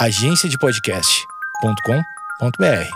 agenciadepodcast.com.br. 0.00 2.90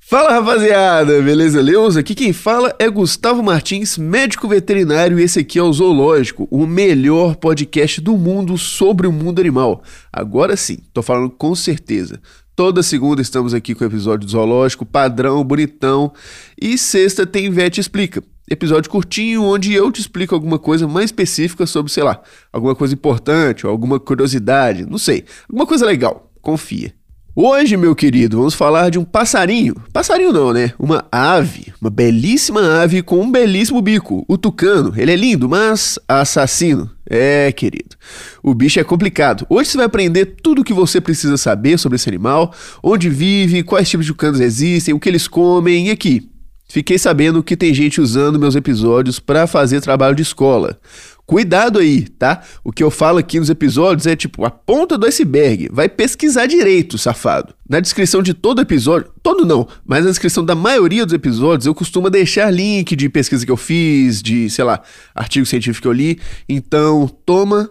Fala 0.00 0.32
rapaziada, 0.32 1.22
beleza? 1.22 1.62
Leus? 1.62 1.96
Aqui 1.96 2.16
quem 2.16 2.32
fala 2.32 2.74
é 2.80 2.90
Gustavo 2.90 3.40
Martins, 3.40 3.96
médico 3.96 4.48
veterinário, 4.48 5.20
e 5.20 5.22
esse 5.22 5.38
aqui 5.38 5.56
é 5.56 5.62
o 5.62 5.72
Zoológico, 5.72 6.48
o 6.50 6.66
melhor 6.66 7.36
podcast 7.36 8.00
do 8.00 8.18
mundo 8.18 8.58
sobre 8.58 9.06
o 9.06 9.12
mundo 9.12 9.38
animal. 9.38 9.84
Agora 10.12 10.56
sim, 10.56 10.78
tô 10.92 11.00
falando 11.00 11.30
com 11.30 11.54
certeza. 11.54 12.20
Toda 12.56 12.82
segunda 12.82 13.22
estamos 13.22 13.54
aqui 13.54 13.72
com 13.72 13.84
o 13.84 13.86
episódio 13.86 14.26
do 14.26 14.32
Zoológico, 14.32 14.84
padrão, 14.84 15.44
bonitão. 15.44 16.12
E 16.60 16.76
sexta 16.76 17.24
tem 17.24 17.52
Vet 17.52 17.78
Explica. 17.78 18.20
Episódio 18.52 18.90
curtinho 18.90 19.44
onde 19.44 19.72
eu 19.72 19.90
te 19.90 19.98
explico 19.98 20.34
alguma 20.34 20.58
coisa 20.58 20.86
mais 20.86 21.06
específica 21.06 21.64
sobre, 21.64 21.90
sei 21.90 22.02
lá, 22.02 22.20
alguma 22.52 22.74
coisa 22.74 22.92
importante 22.92 23.66
ou 23.66 23.72
alguma 23.72 23.98
curiosidade, 23.98 24.84
não 24.84 24.98
sei, 24.98 25.24
alguma 25.48 25.66
coisa 25.66 25.86
legal. 25.86 26.30
Confia. 26.42 26.92
Hoje, 27.34 27.78
meu 27.78 27.96
querido, 27.96 28.36
vamos 28.36 28.52
falar 28.52 28.90
de 28.90 28.98
um 28.98 29.04
passarinho. 29.04 29.74
Passarinho 29.90 30.34
não, 30.34 30.52
né? 30.52 30.74
Uma 30.78 31.06
ave. 31.10 31.72
Uma 31.80 31.88
belíssima 31.88 32.82
ave 32.82 33.00
com 33.00 33.22
um 33.22 33.32
belíssimo 33.32 33.80
bico. 33.80 34.22
O 34.28 34.36
tucano. 34.36 34.92
Ele 34.98 35.12
é 35.12 35.16
lindo, 35.16 35.48
mas 35.48 35.98
assassino. 36.06 36.90
É, 37.08 37.50
querido. 37.52 37.96
O 38.42 38.54
bicho 38.54 38.78
é 38.78 38.84
complicado. 38.84 39.46
Hoje 39.48 39.70
você 39.70 39.78
vai 39.78 39.86
aprender 39.86 40.26
tudo 40.42 40.60
o 40.60 40.64
que 40.64 40.74
você 40.74 41.00
precisa 41.00 41.38
saber 41.38 41.78
sobre 41.78 41.96
esse 41.96 42.06
animal, 42.06 42.52
onde 42.82 43.08
vive, 43.08 43.62
quais 43.62 43.88
tipos 43.88 44.04
de 44.04 44.12
tucanos 44.12 44.40
existem, 44.40 44.92
o 44.92 45.00
que 45.00 45.08
eles 45.08 45.26
comem 45.26 45.88
e 45.88 45.90
aqui. 45.90 46.30
Fiquei 46.72 46.96
sabendo 46.96 47.42
que 47.42 47.54
tem 47.54 47.74
gente 47.74 48.00
usando 48.00 48.38
meus 48.38 48.56
episódios 48.56 49.20
para 49.20 49.46
fazer 49.46 49.82
trabalho 49.82 50.16
de 50.16 50.22
escola. 50.22 50.80
Cuidado 51.26 51.78
aí, 51.78 52.08
tá? 52.08 52.40
O 52.64 52.72
que 52.72 52.82
eu 52.82 52.90
falo 52.90 53.18
aqui 53.18 53.38
nos 53.38 53.50
episódios 53.50 54.06
é 54.06 54.16
tipo 54.16 54.42
a 54.46 54.50
ponta 54.50 54.96
do 54.96 55.04
iceberg. 55.04 55.68
Vai 55.70 55.86
pesquisar 55.86 56.46
direito, 56.46 56.96
safado. 56.96 57.52
Na 57.68 57.78
descrição 57.78 58.22
de 58.22 58.32
todo 58.32 58.62
episódio, 58.62 59.10
todo 59.22 59.44
não, 59.44 59.68
mas 59.84 60.04
na 60.04 60.10
descrição 60.12 60.42
da 60.42 60.54
maioria 60.54 61.04
dos 61.04 61.12
episódios 61.12 61.66
eu 61.66 61.74
costumo 61.74 62.08
deixar 62.08 62.50
link 62.50 62.96
de 62.96 63.06
pesquisa 63.10 63.44
que 63.44 63.52
eu 63.52 63.58
fiz, 63.58 64.22
de, 64.22 64.48
sei 64.48 64.64
lá, 64.64 64.80
artigo 65.14 65.44
científico 65.44 65.82
que 65.82 65.88
eu 65.88 65.92
li. 65.92 66.18
Então, 66.48 67.06
toma 67.26 67.68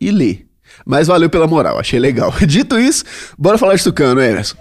e 0.00 0.12
lê. 0.12 0.42
Mas 0.86 1.08
valeu 1.08 1.28
pela 1.28 1.48
moral, 1.48 1.76
achei 1.76 1.98
legal. 1.98 2.32
Dito 2.46 2.78
isso, 2.78 3.04
bora 3.36 3.58
falar 3.58 3.74
de 3.74 3.82
tucano, 3.82 4.20
Emerson. 4.20 4.56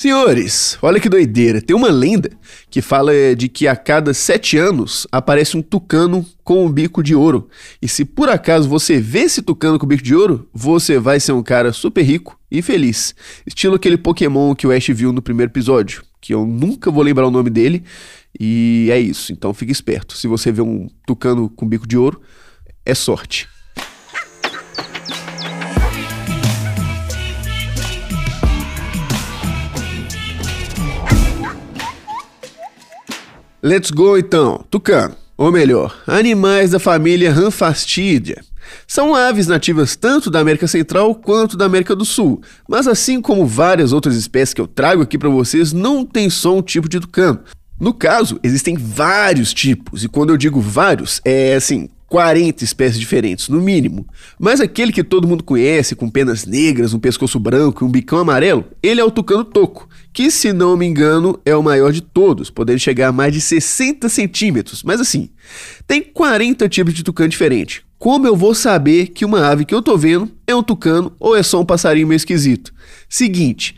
Senhores, 0.00 0.78
olha 0.80 1.00
que 1.00 1.08
doideira. 1.08 1.60
Tem 1.60 1.74
uma 1.74 1.88
lenda 1.88 2.30
que 2.70 2.80
fala 2.80 3.10
de 3.36 3.48
que 3.48 3.66
a 3.66 3.74
cada 3.74 4.14
sete 4.14 4.56
anos 4.56 5.08
aparece 5.10 5.56
um 5.56 5.60
tucano 5.60 6.24
com 6.44 6.64
um 6.64 6.70
bico 6.70 7.02
de 7.02 7.16
ouro. 7.16 7.48
E 7.82 7.88
se 7.88 8.04
por 8.04 8.28
acaso 8.28 8.68
você 8.68 9.00
vê 9.00 9.22
esse 9.22 9.42
tucano 9.42 9.76
com 9.76 9.88
bico 9.88 10.04
de 10.04 10.14
ouro, 10.14 10.48
você 10.54 11.00
vai 11.00 11.18
ser 11.18 11.32
um 11.32 11.42
cara 11.42 11.72
super 11.72 12.02
rico 12.02 12.38
e 12.48 12.62
feliz. 12.62 13.12
Estilo 13.44 13.74
aquele 13.74 13.98
Pokémon 13.98 14.54
que 14.54 14.68
o 14.68 14.70
Ash 14.70 14.86
viu 14.86 15.12
no 15.12 15.20
primeiro 15.20 15.50
episódio, 15.50 16.04
que 16.20 16.32
eu 16.32 16.46
nunca 16.46 16.92
vou 16.92 17.02
lembrar 17.02 17.26
o 17.26 17.32
nome 17.32 17.50
dele. 17.50 17.82
E 18.38 18.88
é 18.92 19.00
isso, 19.00 19.32
então 19.32 19.52
fique 19.52 19.72
esperto. 19.72 20.16
Se 20.16 20.28
você 20.28 20.52
vê 20.52 20.62
um 20.62 20.86
tucano 21.08 21.50
com 21.50 21.66
bico 21.66 21.88
de 21.88 21.98
ouro, 21.98 22.22
é 22.86 22.94
sorte. 22.94 23.48
Let's 33.60 33.90
go 33.90 34.16
então, 34.16 34.64
tucano, 34.70 35.16
ou 35.36 35.50
melhor, 35.50 36.00
animais 36.06 36.70
da 36.70 36.78
família 36.78 37.32
Ranfastidia. 37.32 38.40
São 38.86 39.16
aves 39.16 39.48
nativas 39.48 39.96
tanto 39.96 40.30
da 40.30 40.38
América 40.38 40.68
Central 40.68 41.12
quanto 41.16 41.56
da 41.56 41.64
América 41.64 41.96
do 41.96 42.04
Sul, 42.04 42.40
mas 42.68 42.86
assim 42.86 43.20
como 43.20 43.44
várias 43.44 43.92
outras 43.92 44.14
espécies 44.14 44.54
que 44.54 44.60
eu 44.60 44.68
trago 44.68 45.02
aqui 45.02 45.18
para 45.18 45.28
vocês, 45.28 45.72
não 45.72 46.04
tem 46.04 46.30
só 46.30 46.56
um 46.56 46.62
tipo 46.62 46.88
de 46.88 47.00
tucano. 47.00 47.40
No 47.80 47.92
caso, 47.92 48.38
existem 48.44 48.76
vários 48.76 49.52
tipos, 49.52 50.04
e 50.04 50.08
quando 50.08 50.30
eu 50.30 50.36
digo 50.36 50.60
vários, 50.60 51.20
é 51.24 51.56
assim, 51.56 51.88
40 52.08 52.64
espécies 52.64 52.98
diferentes, 52.98 53.48
no 53.48 53.60
mínimo. 53.60 54.06
Mas 54.38 54.60
aquele 54.60 54.90
que 54.90 55.04
todo 55.04 55.28
mundo 55.28 55.44
conhece, 55.44 55.94
com 55.94 56.08
penas 56.08 56.46
negras, 56.46 56.94
um 56.94 56.98
pescoço 56.98 57.38
branco 57.38 57.84
e 57.84 57.86
um 57.86 57.90
bicão 57.90 58.18
amarelo, 58.18 58.64
ele 58.82 59.00
é 59.00 59.04
o 59.04 59.10
tucano 59.10 59.44
toco, 59.44 59.88
que, 60.12 60.30
se 60.30 60.52
não 60.52 60.76
me 60.76 60.86
engano, 60.86 61.38
é 61.44 61.54
o 61.54 61.62
maior 61.62 61.92
de 61.92 62.00
todos, 62.00 62.50
podendo 62.50 62.78
chegar 62.78 63.08
a 63.08 63.12
mais 63.12 63.32
de 63.32 63.40
60 63.40 64.08
centímetros. 64.08 64.82
Mas 64.82 65.00
assim, 65.00 65.28
tem 65.86 66.02
40 66.02 66.68
tipos 66.68 66.94
de 66.94 67.04
tucano 67.04 67.28
diferente. 67.28 67.84
Como 67.98 68.26
eu 68.26 68.36
vou 68.36 68.54
saber 68.54 69.08
que 69.08 69.24
uma 69.24 69.46
ave 69.46 69.64
que 69.64 69.74
eu 69.74 69.82
tô 69.82 69.98
vendo 69.98 70.30
é 70.46 70.54
um 70.54 70.62
tucano 70.62 71.12
ou 71.20 71.36
é 71.36 71.42
só 71.42 71.60
um 71.60 71.66
passarinho 71.66 72.06
meio 72.06 72.16
esquisito? 72.16 72.72
Seguinte, 73.08 73.76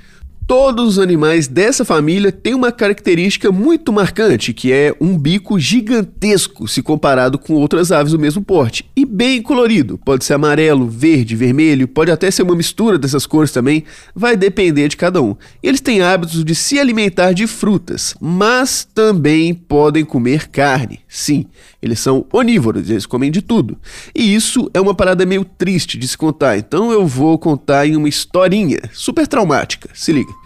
Todos 0.50 0.96
os 0.96 0.98
animais 0.98 1.46
dessa 1.46 1.84
família 1.84 2.32
têm 2.32 2.54
uma 2.54 2.72
característica 2.72 3.52
muito 3.52 3.92
marcante, 3.92 4.52
que 4.52 4.72
é 4.72 4.92
um 5.00 5.16
bico 5.16 5.60
gigantesco 5.60 6.66
se 6.66 6.82
comparado 6.82 7.38
com 7.38 7.54
outras 7.54 7.92
aves 7.92 8.10
do 8.10 8.18
mesmo 8.18 8.42
porte, 8.42 8.84
e 8.96 9.06
bem 9.06 9.40
colorido. 9.40 9.96
Pode 9.96 10.24
ser 10.24 10.34
amarelo, 10.34 10.88
verde, 10.88 11.36
vermelho, 11.36 11.86
pode 11.86 12.10
até 12.10 12.32
ser 12.32 12.42
uma 12.42 12.56
mistura 12.56 12.98
dessas 12.98 13.26
cores 13.26 13.52
também, 13.52 13.84
vai 14.12 14.36
depender 14.36 14.88
de 14.88 14.96
cada 14.96 15.22
um. 15.22 15.36
Eles 15.62 15.80
têm 15.80 16.02
hábitos 16.02 16.44
de 16.44 16.54
se 16.56 16.80
alimentar 16.80 17.32
de 17.32 17.46
frutas, 17.46 18.16
mas 18.20 18.84
também 18.92 19.54
podem 19.54 20.04
comer 20.04 20.48
carne. 20.48 20.98
Sim, 21.06 21.46
eles 21.80 22.00
são 22.00 22.26
onívoros, 22.32 22.90
eles 22.90 23.06
comem 23.06 23.30
de 23.30 23.40
tudo. 23.40 23.78
E 24.12 24.34
isso 24.34 24.68
é 24.74 24.80
uma 24.80 24.96
parada 24.96 25.24
meio 25.24 25.44
triste 25.44 25.96
de 25.96 26.08
se 26.08 26.18
contar, 26.18 26.58
então 26.58 26.90
eu 26.90 27.06
vou 27.06 27.38
contar 27.38 27.86
em 27.86 27.94
uma 27.94 28.08
historinha 28.08 28.80
super 28.92 29.28
traumática. 29.28 29.88
Se 29.94 30.10
liga. 30.12 30.39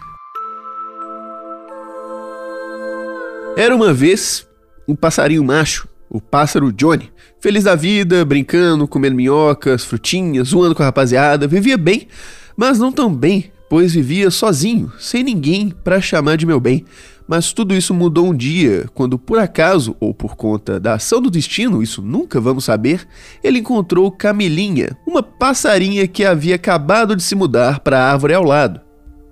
Era 3.57 3.73
uma 3.73 3.93
vez 3.93 4.45
um 4.85 4.93
passarinho 4.93 5.41
macho, 5.41 5.87
o 6.09 6.19
pássaro 6.19 6.73
Johnny, 6.73 7.09
feliz 7.39 7.63
da 7.63 7.73
vida, 7.73 8.25
brincando, 8.25 8.85
comendo 8.85 9.15
minhocas, 9.15 9.85
frutinhas, 9.85 10.49
zoando 10.49 10.75
com 10.75 10.83
a 10.83 10.87
rapaziada, 10.87 11.47
vivia 11.47 11.77
bem, 11.77 12.09
mas 12.57 12.79
não 12.79 12.91
tão 12.91 13.15
bem, 13.15 13.49
pois 13.69 13.93
vivia 13.93 14.29
sozinho, 14.29 14.91
sem 14.99 15.23
ninguém 15.23 15.69
para 15.69 16.01
chamar 16.01 16.35
de 16.35 16.45
meu 16.45 16.59
bem. 16.59 16.83
Mas 17.25 17.53
tudo 17.53 17.73
isso 17.73 17.93
mudou 17.93 18.27
um 18.27 18.35
dia, 18.35 18.89
quando 18.93 19.17
por 19.17 19.39
acaso 19.39 19.95
ou 20.01 20.13
por 20.13 20.35
conta 20.35 20.77
da 20.77 20.95
ação 20.95 21.21
do 21.21 21.31
destino, 21.31 21.81
isso 21.81 22.01
nunca 22.01 22.41
vamos 22.41 22.65
saber, 22.65 23.07
ele 23.41 23.59
encontrou 23.59 24.11
Camilinha, 24.11 24.97
uma 25.07 25.23
passarinha 25.23 26.05
que 26.09 26.25
havia 26.25 26.55
acabado 26.55 27.15
de 27.15 27.23
se 27.23 27.35
mudar 27.35 27.79
para 27.79 27.99
a 27.99 28.11
árvore 28.11 28.33
ao 28.33 28.43
lado. 28.43 28.84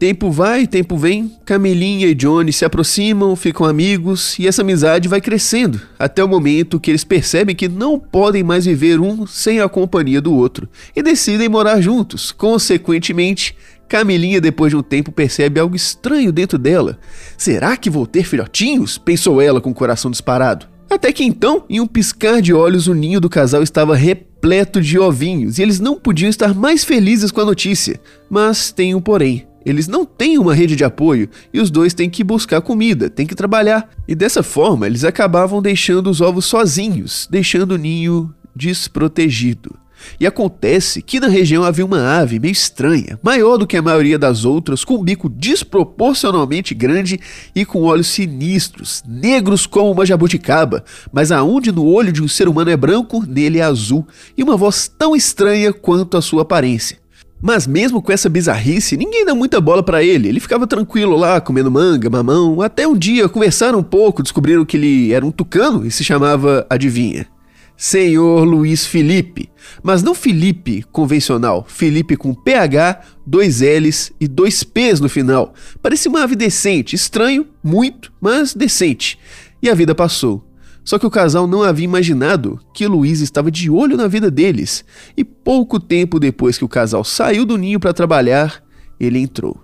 Tempo 0.04 0.30
vai, 0.30 0.68
tempo 0.68 0.98
vem, 0.98 1.32
Camilinha 1.46 2.08
e 2.08 2.14
Johnny 2.14 2.52
se 2.52 2.66
aproximam, 2.66 3.38
ficam 3.38 3.66
amigos 3.66 4.38
e 4.38 4.46
essa 4.46 4.62
amizade 4.62 5.08
vai 5.08 5.22
crescendo, 5.22 5.80
até 5.98 6.22
o 6.22 6.28
momento 6.28 6.78
que 6.78 6.92
eles 6.92 7.06
percebem 7.06 7.56
que 7.56 7.70
não 7.70 7.98
podem 7.98 8.44
mais 8.44 8.66
viver 8.66 9.00
um 9.00 9.26
sem 9.26 9.62
a 9.62 9.70
companhia 9.70 10.20
do 10.20 10.34
outro 10.34 10.68
e 10.94 11.02
decidem 11.02 11.48
morar 11.48 11.80
juntos. 11.80 12.34
Consequentemente, 12.34 13.56
Camilinha, 13.88 14.42
depois 14.42 14.72
de 14.72 14.76
um 14.76 14.84
tempo, 14.84 15.10
percebe 15.10 15.58
algo 15.58 15.74
estranho 15.74 16.34
dentro 16.34 16.58
dela. 16.58 17.00
Será 17.38 17.78
que 17.78 17.90
vou 17.90 18.06
ter 18.06 18.26
filhotinhos? 18.26 18.98
pensou 18.98 19.40
ela 19.40 19.62
com 19.62 19.70
o 19.70 19.74
coração 19.74 20.12
disparado. 20.12 20.68
Até 20.90 21.14
que 21.14 21.24
então, 21.24 21.64
em 21.70 21.80
um 21.80 21.88
piscar 21.88 22.42
de 22.42 22.54
olhos, 22.54 22.88
o 22.88 22.94
ninho 22.94 23.22
do 23.22 23.30
casal 23.30 23.64
estava 23.64 23.96
repleto 23.96 24.82
de 24.82 25.00
ovinhos 25.00 25.60
e 25.60 25.62
eles 25.62 25.80
não 25.80 25.96
podiam 25.96 26.30
estar 26.30 26.54
mais 26.54 26.84
felizes 26.84 27.32
com 27.32 27.40
a 27.40 27.46
notícia. 27.46 27.98
Mas 28.30 28.70
tem 28.70 28.94
um 28.94 29.00
porém. 29.00 29.48
Eles 29.66 29.88
não 29.88 30.06
têm 30.06 30.38
uma 30.38 30.54
rede 30.54 30.76
de 30.76 30.84
apoio 30.84 31.30
e 31.54 31.60
os 31.60 31.70
dois 31.70 31.94
têm 31.94 32.10
que 32.10 32.24
buscar 32.24 32.62
comida, 32.62 33.10
têm 33.10 33.26
que 33.26 33.36
trabalhar. 33.36 33.90
E 34.08 34.16
dessa 34.16 34.44
forma, 34.44 34.86
eles 34.86 35.04
acabavam 35.04 35.62
deixando 35.62 36.10
os 36.10 36.22
ovos 36.22 36.46
sozinhos, 36.46 37.28
deixando 37.30 37.74
o 37.74 37.78
ninho 37.78 38.34
desprotegido. 38.56 39.84
E 40.20 40.28
acontece 40.28 41.02
que 41.02 41.20
na 41.20 41.28
região 41.28 41.64
havia 41.64 41.86
uma 41.86 42.20
ave 42.20 42.40
meio 42.40 42.52
estranha, 42.52 43.20
maior 43.22 43.58
do 43.58 43.68
que 43.68 43.78
a 43.78 43.82
maioria 43.82 44.20
das 44.20 44.46
outras, 44.46 44.84
com 44.84 44.96
um 44.96 45.04
bico 45.04 45.30
desproporcionalmente 45.30 46.74
grande 46.74 47.20
e 47.56 47.66
com 47.66 47.84
olhos 47.84 48.08
sinistros, 48.08 49.04
negros 49.08 49.66
como 49.66 49.92
uma 49.92 50.06
jabuticaba, 50.06 50.84
mas 51.12 51.32
aonde 51.32 51.72
no 51.72 51.86
olho 51.86 52.12
de 52.12 52.22
um 52.22 52.28
ser 52.28 52.48
humano 52.48 52.70
é 52.70 52.78
branco, 52.78 53.24
nele 53.26 53.60
é 53.60 53.64
azul, 53.64 54.06
e 54.38 54.44
uma 54.44 54.58
voz 54.58 54.88
tão 54.88 55.16
estranha 55.16 55.72
quanto 55.74 56.18
a 56.18 56.22
sua 56.22 56.42
aparência. 56.42 57.03
Mas 57.46 57.68
mesmo 57.68 58.02
com 58.02 58.10
essa 58.10 58.30
bizarrice, 58.30 58.96
ninguém 58.96 59.26
dá 59.26 59.36
muita 59.36 59.60
bola 59.60 59.84
para 59.84 60.02
ele. 60.02 60.30
Ele 60.30 60.40
ficava 60.40 60.66
tranquilo 60.66 61.18
lá, 61.18 61.42
comendo 61.42 61.70
manga, 61.70 62.10
mamão. 62.10 62.62
Até 62.62 62.88
um 62.88 62.98
dia 62.98 63.28
conversaram 63.28 63.80
um 63.80 63.84
pouco, 63.84 64.24
descobriram 64.24 64.64
que 64.64 64.78
ele 64.78 65.12
era 65.12 65.26
um 65.26 65.32
tucano 65.32 65.86
e 65.86 65.92
se 65.92 66.06
chamava, 66.06 66.66
adivinha? 66.70 67.28
Senhor 67.76 68.46
Luiz 68.46 68.86
Felipe. 68.86 69.50
Mas 69.84 70.02
não 70.02 70.16
Felipe 70.16 70.86
convencional, 70.90 71.66
Felipe 71.68 72.16
com 72.16 72.34
PH, 72.34 73.02
dois 73.28 73.60
L's 73.60 74.14
e 74.22 74.26
dois 74.26 74.64
P's 74.64 75.02
no 75.02 75.10
final. 75.10 75.54
Parecia 75.82 76.10
uma 76.10 76.24
ave 76.24 76.38
decente, 76.38 76.96
estranho, 76.96 77.46
muito, 77.62 78.14
mas 78.22 78.54
decente. 78.54 79.20
E 79.62 79.70
a 79.70 79.76
vida 79.76 79.94
passou. 79.94 80.42
Só 80.84 81.00
que 81.00 81.06
o 81.06 81.12
casal 81.12 81.48
não 81.48 81.64
havia 81.64 81.86
imaginado 81.86 82.60
que 82.74 82.88
Luiz 82.88 83.22
estava 83.22 83.50
de 83.50 83.70
olho 83.70 83.96
na 83.96 84.08
vida 84.08 84.30
deles, 84.30 84.84
e 85.16 85.24
pouco 85.24 85.80
tempo 85.80 86.20
depois 86.20 86.58
que 86.58 86.66
o 86.66 86.70
casal 86.70 87.04
saiu 87.04 87.46
do 87.46 87.58
ninho 87.58 87.80
para 87.80 87.94
trabalhar, 87.94 88.62
ele 89.00 89.20
entrou. 89.20 89.64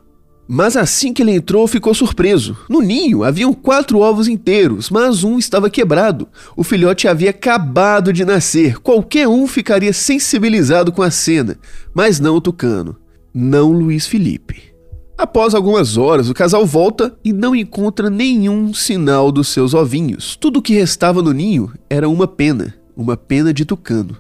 Mas 0.52 0.76
assim 0.76 1.14
que 1.14 1.22
ele 1.22 1.34
entrou, 1.34 1.68
ficou 1.68 1.94
surpreso. 1.94 2.58
No 2.68 2.82
ninho 2.82 3.24
haviam 3.24 3.54
quatro 3.54 4.00
ovos 4.00 4.28
inteiros, 4.28 4.90
mas 4.90 5.24
um 5.24 5.38
estava 5.38 5.70
quebrado. 5.70 6.28
O 6.58 6.64
filhote 6.64 7.08
havia 7.08 7.30
acabado 7.30 8.12
de 8.12 8.26
nascer. 8.26 8.80
Qualquer 8.80 9.28
um 9.28 9.46
ficaria 9.46 9.94
sensibilizado 9.94 10.92
com 10.92 11.04
a 11.04 11.12
cena, 11.12 11.56
mas 11.94 12.20
não 12.20 12.38
o 12.38 12.42
tucano. 12.42 12.98
Não 13.32 13.72
Luiz 13.72 14.08
Felipe. 14.08 14.69
Após 15.20 15.54
algumas 15.54 15.98
horas, 15.98 16.30
o 16.30 16.34
casal 16.34 16.66
volta 16.66 17.14
e 17.26 17.34
não 17.34 17.54
encontra 17.54 18.10
nenhum 18.10 18.74
sinal 18.74 19.34
dos 19.34 19.50
seus 19.50 19.74
ovinhos. 19.74 20.38
Tudo 20.38 20.60
o 20.60 20.62
que 20.62 20.74
restava 20.74 21.22
no 21.22 21.34
ninho 21.34 21.74
era 21.90 22.08
uma 22.08 22.26
pena, 22.26 22.74
uma 22.96 23.18
pena 23.18 23.54
de 23.54 23.66
tucano. 23.66 24.16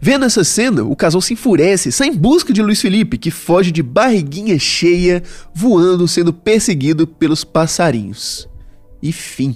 Vendo 0.00 0.24
essa 0.24 0.42
cena, 0.42 0.82
o 0.82 0.96
casal 0.96 1.20
se 1.20 1.34
enfurece, 1.34 1.92
sai 1.92 2.08
em 2.08 2.16
busca 2.16 2.52
de 2.52 2.60
Luiz 2.60 2.80
Felipe, 2.80 3.16
que 3.16 3.30
foge 3.30 3.70
de 3.70 3.80
barriguinha 3.80 4.58
cheia, 4.58 5.22
voando, 5.54 6.08
sendo 6.08 6.32
perseguido 6.32 7.06
pelos 7.06 7.44
passarinhos. 7.44 8.48
E 9.00 9.12
fim. 9.12 9.54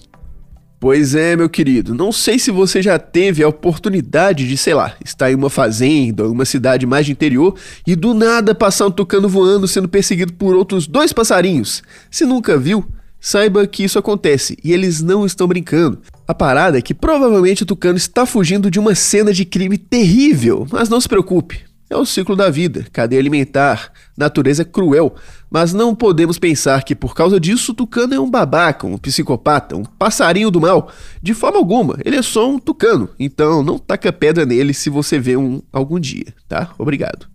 Pois 0.84 1.14
é, 1.14 1.34
meu 1.34 1.48
querido, 1.48 1.94
não 1.94 2.12
sei 2.12 2.38
se 2.38 2.50
você 2.50 2.82
já 2.82 2.98
teve 2.98 3.42
a 3.42 3.48
oportunidade 3.48 4.46
de, 4.46 4.54
sei 4.54 4.75
lá, 4.75 4.94
estar 5.02 5.32
em 5.32 5.34
uma 5.34 5.48
fazenda 5.48 6.28
uma 6.28 6.44
cidade 6.44 6.84
mais 6.84 7.06
de 7.06 7.12
interior 7.12 7.56
e 7.86 7.96
do 7.96 8.12
nada 8.12 8.54
passar 8.54 8.88
um 8.88 8.90
tucano 8.90 9.26
voando 9.26 9.66
sendo 9.66 9.88
perseguido 9.88 10.34
por 10.34 10.54
outros 10.54 10.86
dois 10.86 11.10
passarinhos. 11.10 11.82
Se 12.10 12.26
nunca 12.26 12.58
viu, 12.58 12.86
saiba 13.19 13.66
que 13.66 13.82
isso 13.82 13.98
acontece 13.98 14.58
e 14.62 14.75
eles 14.75 15.00
não 15.00 15.25
estão 15.25 15.48
brincando. 15.48 16.02
A 16.28 16.34
parada 16.34 16.76
é 16.76 16.82
que 16.82 16.92
provavelmente 16.92 17.62
o 17.62 17.66
tucano 17.66 17.96
está 17.96 18.26
fugindo 18.26 18.70
de 18.70 18.78
uma 18.78 18.94
cena 18.94 19.32
de 19.32 19.46
crime 19.46 19.78
terrível, 19.78 20.66
mas 20.70 20.90
não 20.90 21.00
se 21.00 21.08
preocupe. 21.08 21.62
É 21.88 21.96
o 21.96 22.04
ciclo 22.04 22.36
da 22.36 22.50
vida, 22.50 22.86
cadeia 22.92 23.20
alimentar, 23.20 23.90
natureza 24.16 24.64
cruel, 24.64 25.14
mas 25.54 25.72
não 25.72 25.94
podemos 25.94 26.36
pensar 26.36 26.82
que 26.82 26.96
por 26.96 27.14
causa 27.14 27.38
disso 27.38 27.70
o 27.70 27.74
tucano 27.76 28.12
é 28.12 28.18
um 28.18 28.28
babaca, 28.28 28.88
um 28.88 28.98
psicopata, 28.98 29.76
um 29.76 29.84
passarinho 29.84 30.50
do 30.50 30.60
mal. 30.60 30.90
De 31.22 31.32
forma 31.32 31.58
alguma, 31.58 31.96
ele 32.04 32.16
é 32.16 32.22
só 32.22 32.50
um 32.50 32.58
tucano, 32.58 33.08
então 33.20 33.62
não 33.62 33.78
taca 33.78 34.12
pedra 34.12 34.44
nele 34.44 34.74
se 34.74 34.90
você 34.90 35.16
vê 35.16 35.36
um 35.36 35.62
algum 35.72 36.00
dia, 36.00 36.34
tá? 36.48 36.70
Obrigado. 36.76 37.33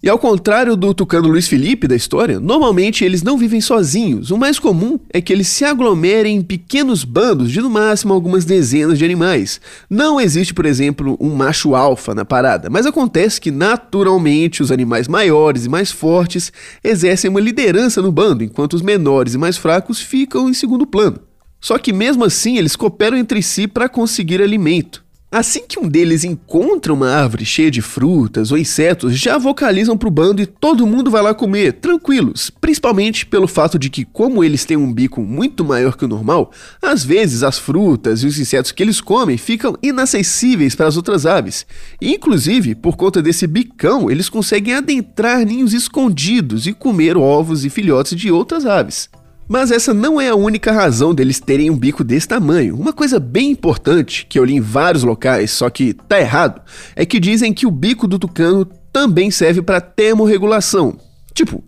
E 0.00 0.08
ao 0.08 0.16
contrário 0.16 0.76
do 0.76 0.94
tucano 0.94 1.26
Luiz 1.26 1.48
Felipe 1.48 1.88
da 1.88 1.96
história, 1.96 2.38
normalmente 2.38 3.04
eles 3.04 3.20
não 3.20 3.36
vivem 3.36 3.60
sozinhos. 3.60 4.30
O 4.30 4.38
mais 4.38 4.56
comum 4.56 4.96
é 5.12 5.20
que 5.20 5.32
eles 5.32 5.48
se 5.48 5.64
aglomerem 5.64 6.36
em 6.36 6.42
pequenos 6.42 7.02
bandos 7.02 7.50
de 7.50 7.60
no 7.60 7.68
máximo 7.68 8.14
algumas 8.14 8.44
dezenas 8.44 8.96
de 8.96 9.04
animais. 9.04 9.60
Não 9.90 10.20
existe, 10.20 10.54
por 10.54 10.66
exemplo, 10.66 11.16
um 11.20 11.34
macho 11.34 11.74
alfa 11.74 12.14
na 12.14 12.24
parada, 12.24 12.70
mas 12.70 12.86
acontece 12.86 13.40
que 13.40 13.50
naturalmente 13.50 14.62
os 14.62 14.70
animais 14.70 15.08
maiores 15.08 15.64
e 15.64 15.68
mais 15.68 15.90
fortes 15.90 16.52
exercem 16.84 17.28
uma 17.28 17.40
liderança 17.40 18.00
no 18.00 18.12
bando, 18.12 18.44
enquanto 18.44 18.74
os 18.74 18.82
menores 18.82 19.34
e 19.34 19.38
mais 19.38 19.56
fracos 19.56 20.00
ficam 20.00 20.48
em 20.48 20.54
segundo 20.54 20.86
plano. 20.86 21.18
Só 21.60 21.76
que 21.76 21.92
mesmo 21.92 22.24
assim 22.24 22.56
eles 22.56 22.76
cooperam 22.76 23.16
entre 23.16 23.42
si 23.42 23.66
para 23.66 23.88
conseguir 23.88 24.40
alimento. 24.40 25.07
Assim 25.30 25.66
que 25.68 25.78
um 25.78 25.86
deles 25.86 26.24
encontra 26.24 26.90
uma 26.90 27.10
árvore 27.10 27.44
cheia 27.44 27.70
de 27.70 27.82
frutas 27.82 28.50
ou 28.50 28.56
insetos, 28.56 29.14
já 29.14 29.36
vocalizam 29.36 29.94
pro 29.94 30.10
bando 30.10 30.40
e 30.40 30.46
todo 30.46 30.86
mundo 30.86 31.10
vai 31.10 31.20
lá 31.20 31.34
comer, 31.34 31.74
tranquilos. 31.74 32.48
Principalmente 32.48 33.26
pelo 33.26 33.46
fato 33.46 33.78
de 33.78 33.90
que, 33.90 34.06
como 34.06 34.42
eles 34.42 34.64
têm 34.64 34.78
um 34.78 34.90
bico 34.90 35.20
muito 35.20 35.62
maior 35.66 35.98
que 35.98 36.06
o 36.06 36.08
normal, 36.08 36.50
às 36.80 37.04
vezes 37.04 37.42
as 37.42 37.58
frutas 37.58 38.22
e 38.22 38.26
os 38.26 38.38
insetos 38.38 38.72
que 38.72 38.82
eles 38.82 39.02
comem 39.02 39.36
ficam 39.36 39.76
inacessíveis 39.82 40.74
para 40.74 40.86
as 40.86 40.96
outras 40.96 41.26
aves. 41.26 41.66
E, 42.00 42.14
inclusive, 42.14 42.74
por 42.74 42.96
conta 42.96 43.20
desse 43.20 43.46
bicão, 43.46 44.10
eles 44.10 44.30
conseguem 44.30 44.76
adentrar 44.76 45.44
ninhos 45.44 45.74
escondidos 45.74 46.66
e 46.66 46.72
comer 46.72 47.18
ovos 47.18 47.66
e 47.66 47.70
filhotes 47.70 48.16
de 48.16 48.32
outras 48.32 48.64
aves. 48.64 49.10
Mas 49.48 49.70
essa 49.70 49.94
não 49.94 50.20
é 50.20 50.28
a 50.28 50.34
única 50.34 50.70
razão 50.70 51.14
deles 51.14 51.40
terem 51.40 51.70
um 51.70 51.76
bico 51.76 52.04
desse 52.04 52.28
tamanho. 52.28 52.76
Uma 52.76 52.92
coisa 52.92 53.18
bem 53.18 53.50
importante, 53.50 54.26
que 54.28 54.38
eu 54.38 54.44
li 54.44 54.54
em 54.54 54.60
vários 54.60 55.02
locais, 55.02 55.50
só 55.50 55.70
que 55.70 55.94
tá 55.94 56.20
errado, 56.20 56.60
é 56.94 57.06
que 57.06 57.18
dizem 57.18 57.54
que 57.54 57.66
o 57.66 57.70
bico 57.70 58.06
do 58.06 58.18
tucano 58.18 58.66
também 58.92 59.30
serve 59.30 59.62
para 59.62 59.80
termorregulação. 59.80 60.98
Tipo, 61.32 61.64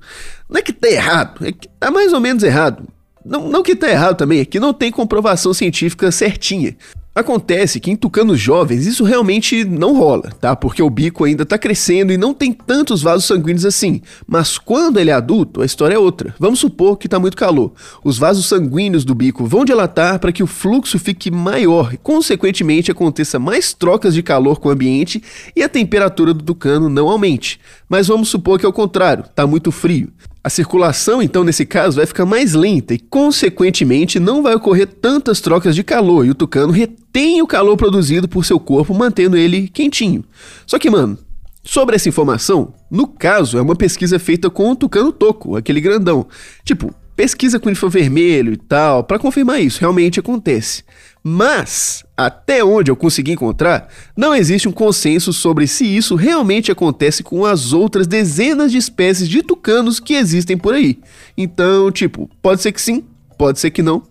não 0.48 0.58
é 0.58 0.62
que 0.62 0.74
tá 0.74 0.90
errado, 0.90 1.46
é 1.46 1.52
que 1.52 1.68
tá 1.78 1.90
mais 1.90 2.12
ou 2.12 2.20
menos 2.20 2.42
errado. 2.42 2.86
Não, 3.24 3.48
não 3.48 3.62
que 3.62 3.74
tá 3.74 3.88
errado 3.88 4.16
também, 4.16 4.40
é 4.40 4.44
que 4.44 4.60
não 4.60 4.74
tem 4.74 4.90
comprovação 4.90 5.54
científica 5.54 6.10
certinha. 6.10 6.76
Acontece 7.12 7.80
que 7.80 7.90
em 7.90 7.96
tucanos 7.96 8.38
jovens 8.38 8.86
isso 8.86 9.02
realmente 9.02 9.64
não 9.64 9.98
rola, 9.98 10.30
tá? 10.40 10.54
Porque 10.54 10.80
o 10.80 10.88
bico 10.88 11.24
ainda 11.24 11.44
tá 11.44 11.58
crescendo 11.58 12.12
e 12.12 12.16
não 12.16 12.32
tem 12.32 12.52
tantos 12.52 13.02
vasos 13.02 13.24
sanguíneos 13.24 13.66
assim. 13.66 14.00
Mas 14.28 14.58
quando 14.58 15.00
ele 15.00 15.10
é 15.10 15.12
adulto, 15.12 15.60
a 15.60 15.66
história 15.66 15.96
é 15.96 15.98
outra. 15.98 16.32
Vamos 16.38 16.60
supor 16.60 16.96
que 16.96 17.08
tá 17.08 17.18
muito 17.18 17.36
calor. 17.36 17.72
Os 18.04 18.16
vasos 18.16 18.46
sanguíneos 18.46 19.04
do 19.04 19.12
bico 19.12 19.44
vão 19.44 19.64
dilatar 19.64 20.20
para 20.20 20.30
que 20.30 20.42
o 20.42 20.46
fluxo 20.46 21.00
fique 21.00 21.32
maior 21.32 21.92
e, 21.92 21.96
consequentemente, 21.96 22.92
aconteça 22.92 23.40
mais 23.40 23.74
trocas 23.74 24.14
de 24.14 24.22
calor 24.22 24.60
com 24.60 24.68
o 24.68 24.72
ambiente 24.72 25.20
e 25.56 25.64
a 25.64 25.68
temperatura 25.68 26.32
do 26.32 26.44
tucano 26.44 26.88
não 26.88 27.08
aumente. 27.08 27.58
Mas 27.88 28.06
vamos 28.06 28.28
supor 28.28 28.56
que 28.56 28.64
é 28.64 28.68
o 28.68 28.72
contrário, 28.72 29.24
tá 29.34 29.48
muito 29.48 29.72
frio. 29.72 30.12
A 30.42 30.48
circulação, 30.48 31.20
então, 31.20 31.44
nesse 31.44 31.66
caso, 31.66 31.96
vai 31.96 32.06
ficar 32.06 32.24
mais 32.24 32.54
lenta 32.54 32.94
e, 32.94 32.98
consequentemente, 32.98 34.18
não 34.18 34.42
vai 34.42 34.54
ocorrer 34.54 34.86
tantas 34.86 35.38
trocas 35.38 35.74
de 35.74 35.84
calor 35.84 36.24
e 36.24 36.30
o 36.30 36.34
tucano 36.34 36.72
retém 36.72 37.42
o 37.42 37.46
calor 37.46 37.76
produzido 37.76 38.26
por 38.26 38.44
seu 38.46 38.58
corpo, 38.58 38.94
mantendo 38.94 39.36
ele 39.36 39.68
quentinho. 39.68 40.24
Só 40.66 40.78
que, 40.78 40.88
mano, 40.88 41.18
sobre 41.62 41.94
essa 41.94 42.08
informação, 42.08 42.72
no 42.90 43.06
caso, 43.06 43.58
é 43.58 43.62
uma 43.62 43.76
pesquisa 43.76 44.18
feita 44.18 44.48
com 44.48 44.70
o 44.70 44.76
tucano 44.76 45.12
toco, 45.12 45.56
aquele 45.56 45.78
grandão. 45.78 46.26
Tipo, 46.64 46.94
pesquisa 47.14 47.60
com 47.60 47.68
infravermelho 47.68 48.54
e 48.54 48.56
tal, 48.56 49.04
para 49.04 49.18
confirmar 49.18 49.60
isso, 49.60 49.78
realmente 49.78 50.18
acontece. 50.18 50.82
Mas, 51.22 52.02
até 52.16 52.64
onde 52.64 52.90
eu 52.90 52.96
consegui 52.96 53.32
encontrar, 53.32 53.88
não 54.16 54.34
existe 54.34 54.68
um 54.68 54.72
consenso 54.72 55.32
sobre 55.32 55.66
se 55.66 55.84
isso 55.84 56.14
realmente 56.14 56.72
acontece 56.72 57.22
com 57.22 57.44
as 57.44 57.72
outras 57.72 58.06
dezenas 58.06 58.72
de 58.72 58.78
espécies 58.78 59.28
de 59.28 59.42
tucanos 59.42 60.00
que 60.00 60.14
existem 60.14 60.56
por 60.56 60.72
aí. 60.72 60.98
Então, 61.36 61.90
tipo, 61.90 62.28
pode 62.40 62.62
ser 62.62 62.72
que 62.72 62.80
sim, 62.80 63.04
pode 63.36 63.60
ser 63.60 63.70
que 63.70 63.82
não, 63.82 64.02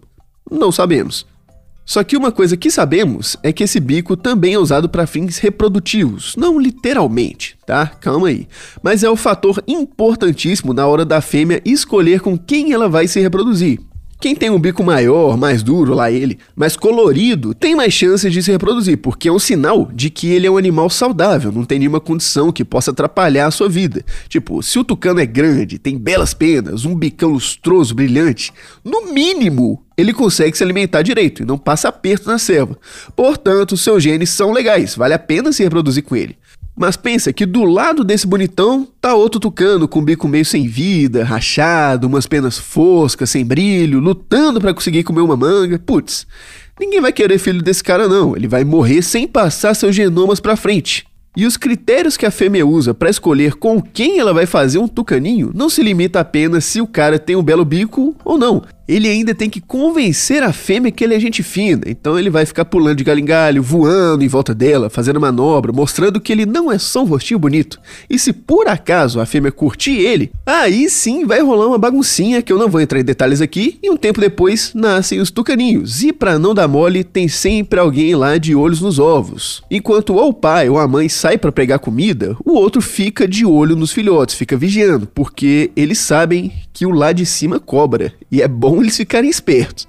não 0.49 0.71
sabemos. 0.71 1.25
Só 1.83 2.03
que 2.03 2.15
uma 2.15 2.31
coisa 2.31 2.55
que 2.55 2.69
sabemos 2.69 3.35
é 3.41 3.51
que 3.51 3.63
esse 3.63 3.79
bico 3.79 4.15
também 4.15 4.53
é 4.53 4.59
usado 4.59 4.87
para 4.87 5.07
fins 5.07 5.39
reprodutivos, 5.39 6.35
não 6.37 6.59
literalmente, 6.59 7.57
tá? 7.65 7.87
Calma 7.87 8.27
aí. 8.27 8.47
Mas 8.83 9.03
é 9.03 9.09
o 9.09 9.15
fator 9.15 9.63
importantíssimo 9.67 10.71
na 10.71 10.85
hora 10.85 11.03
da 11.03 11.19
fêmea 11.19 11.59
escolher 11.65 12.21
com 12.21 12.37
quem 12.37 12.73
ela 12.73 12.87
vai 12.87 13.07
se 13.07 13.19
reproduzir. 13.19 13.79
Quem 14.21 14.35
tem 14.35 14.49
um 14.49 14.59
bico 14.59 14.83
maior, 14.83 15.37
mais 15.37 15.63
duro, 15.63 15.93
lá 15.93 16.11
ele, 16.11 16.39
mais 16.53 16.75
colorido, 16.75 17.53
tem 17.53 17.73
mais 17.73 17.93
chances 17.93 18.33
de 18.33 18.43
se 18.43 18.51
reproduzir, 18.51 18.97
porque 18.97 19.29
é 19.29 19.31
um 19.31 19.39
sinal 19.39 19.89
de 19.93 20.09
que 20.09 20.27
ele 20.27 20.45
é 20.45 20.51
um 20.51 20.57
animal 20.57 20.89
saudável, 20.89 21.53
não 21.53 21.63
tem 21.63 21.79
nenhuma 21.79 22.01
condição 22.01 22.51
que 22.51 22.65
possa 22.65 22.91
atrapalhar 22.91 23.47
a 23.47 23.51
sua 23.51 23.69
vida. 23.69 24.03
Tipo, 24.27 24.61
se 24.61 24.77
o 24.77 24.83
tucano 24.83 25.21
é 25.21 25.25
grande, 25.25 25.79
tem 25.79 25.97
belas 25.97 26.33
penas, 26.33 26.83
um 26.83 26.95
bicão 26.95 27.29
lustroso, 27.29 27.95
brilhante, 27.95 28.51
no 28.83 29.13
mínimo 29.13 29.81
ele 29.95 30.13
consegue 30.13 30.57
se 30.57 30.63
alimentar 30.63 31.01
direito 31.01 31.43
e 31.43 31.45
não 31.45 31.57
passa 31.57 31.87
aperto 31.89 32.27
na 32.27 32.37
selva. 32.37 32.77
Portanto, 33.15 33.75
seus 33.75 34.01
genes 34.03 34.29
são 34.29 34.51
legais, 34.51 34.95
vale 34.95 35.13
a 35.13 35.19
pena 35.19 35.51
se 35.51 35.63
reproduzir 35.63 36.03
com 36.03 36.15
ele. 36.15 36.37
Mas 36.79 36.95
pensa 36.95 37.33
que 37.33 37.45
do 37.45 37.65
lado 37.65 38.05
desse 38.05 38.25
bonitão 38.25 38.87
tá 39.01 39.13
outro 39.13 39.37
tucano 39.37 39.85
com 39.85 39.99
o 39.99 40.01
bico 40.01 40.29
meio 40.29 40.45
sem 40.45 40.65
vida, 40.65 41.25
rachado, 41.25 42.07
umas 42.07 42.25
penas 42.25 42.57
foscas, 42.57 43.29
sem 43.29 43.43
brilho, 43.43 43.99
lutando 43.99 44.61
para 44.61 44.73
conseguir 44.73 45.03
comer 45.03 45.19
uma 45.19 45.35
manga. 45.35 45.77
Putz, 45.77 46.25
ninguém 46.79 47.01
vai 47.01 47.11
querer 47.11 47.37
filho 47.37 47.61
desse 47.61 47.83
cara 47.83 48.07
não, 48.07 48.33
ele 48.33 48.47
vai 48.47 48.63
morrer 48.63 49.01
sem 49.01 49.27
passar 49.27 49.73
seus 49.73 49.93
genomas 49.93 50.39
para 50.39 50.55
frente. 50.55 51.05
E 51.35 51.45
os 51.45 51.57
critérios 51.57 52.15
que 52.15 52.25
a 52.25 52.31
fêmea 52.31 52.65
usa 52.65 52.93
para 52.93 53.09
escolher 53.09 53.55
com 53.55 53.81
quem 53.81 54.17
ela 54.17 54.33
vai 54.33 54.45
fazer 54.45 54.79
um 54.79 54.87
tucaninho 54.87 55.51
não 55.53 55.69
se 55.69 55.83
limita 55.83 56.21
apenas 56.21 56.63
se 56.63 56.79
o 56.79 56.87
cara 56.87 57.19
tem 57.19 57.35
um 57.35 57.43
belo 57.43 57.65
bico 57.65 58.15
ou 58.23 58.37
não 58.37 58.63
ele 58.89 59.07
ainda 59.07 59.35
tem 59.35 59.51
que 59.51 59.61
convencer 59.61 60.41
a 60.41 60.51
fêmea 60.51 60.91
que 60.91 61.03
ele 61.03 61.13
é 61.13 61.19
gente 61.19 61.43
fina. 61.43 61.83
Então 61.85 62.17
ele 62.17 62.29
vai 62.31 62.43
ficar 62.43 62.65
pulando 62.65 62.97
de 62.97 63.03
galho 63.03 63.19
em 63.19 63.25
galho, 63.25 63.61
voando 63.61 64.23
em 64.23 64.27
volta 64.27 64.53
dela, 64.55 64.89
fazendo 64.89 65.21
manobra, 65.21 65.71
mostrando 65.71 66.19
que 66.19 66.31
ele 66.31 66.43
não 66.43 66.71
é 66.71 66.79
só 66.79 67.03
um 67.03 67.05
rostinho 67.05 67.39
bonito. 67.39 67.79
E 68.09 68.17
se 68.17 68.33
por 68.33 68.67
acaso 68.67 69.19
a 69.19 69.27
fêmea 69.27 69.51
curtir 69.51 69.91
ele, 69.91 70.31
aí 70.43 70.89
sim 70.89 71.23
vai 71.23 71.39
rolar 71.39 71.67
uma 71.67 71.77
baguncinha 71.77 72.41
que 72.41 72.51
eu 72.51 72.57
não 72.57 72.67
vou 72.67 72.81
entrar 72.81 72.99
em 72.99 73.03
detalhes 73.03 73.41
aqui. 73.41 73.77
E 73.83 73.91
um 73.91 73.97
tempo 73.97 74.19
depois 74.19 74.71
nascem 74.73 75.19
os 75.19 75.29
tucaninhos. 75.29 76.01
E 76.01 76.11
para 76.11 76.39
não 76.39 76.55
dar 76.55 76.67
mole, 76.67 77.03
tem 77.03 77.27
sempre 77.27 77.79
alguém 77.79 78.15
lá 78.15 78.39
de 78.39 78.55
olhos 78.55 78.81
nos 78.81 78.97
ovos. 78.97 79.61
Enquanto 79.69 80.15
ou 80.15 80.29
o 80.29 80.33
pai 80.33 80.67
ou 80.67 80.79
a 80.79 80.87
mãe 80.87 81.07
sai 81.07 81.37
para 81.37 81.51
pegar 81.51 81.77
comida, 81.77 82.35
o 82.43 82.53
outro 82.53 82.81
fica 82.81 83.27
de 83.27 83.45
olho 83.45 83.75
nos 83.75 83.91
filhotes, 83.91 84.33
fica 84.33 84.57
vigiando, 84.57 85.05
porque 85.05 85.69
eles 85.75 85.99
sabem 85.99 86.51
que 86.73 86.85
o 86.85 86.91
lá 86.91 87.11
de 87.11 87.25
cima 87.25 87.59
cobra. 87.59 88.13
E 88.31 88.41
é 88.41 88.47
eles 88.81 88.97
ficarem 88.97 89.29
espertos. 89.29 89.87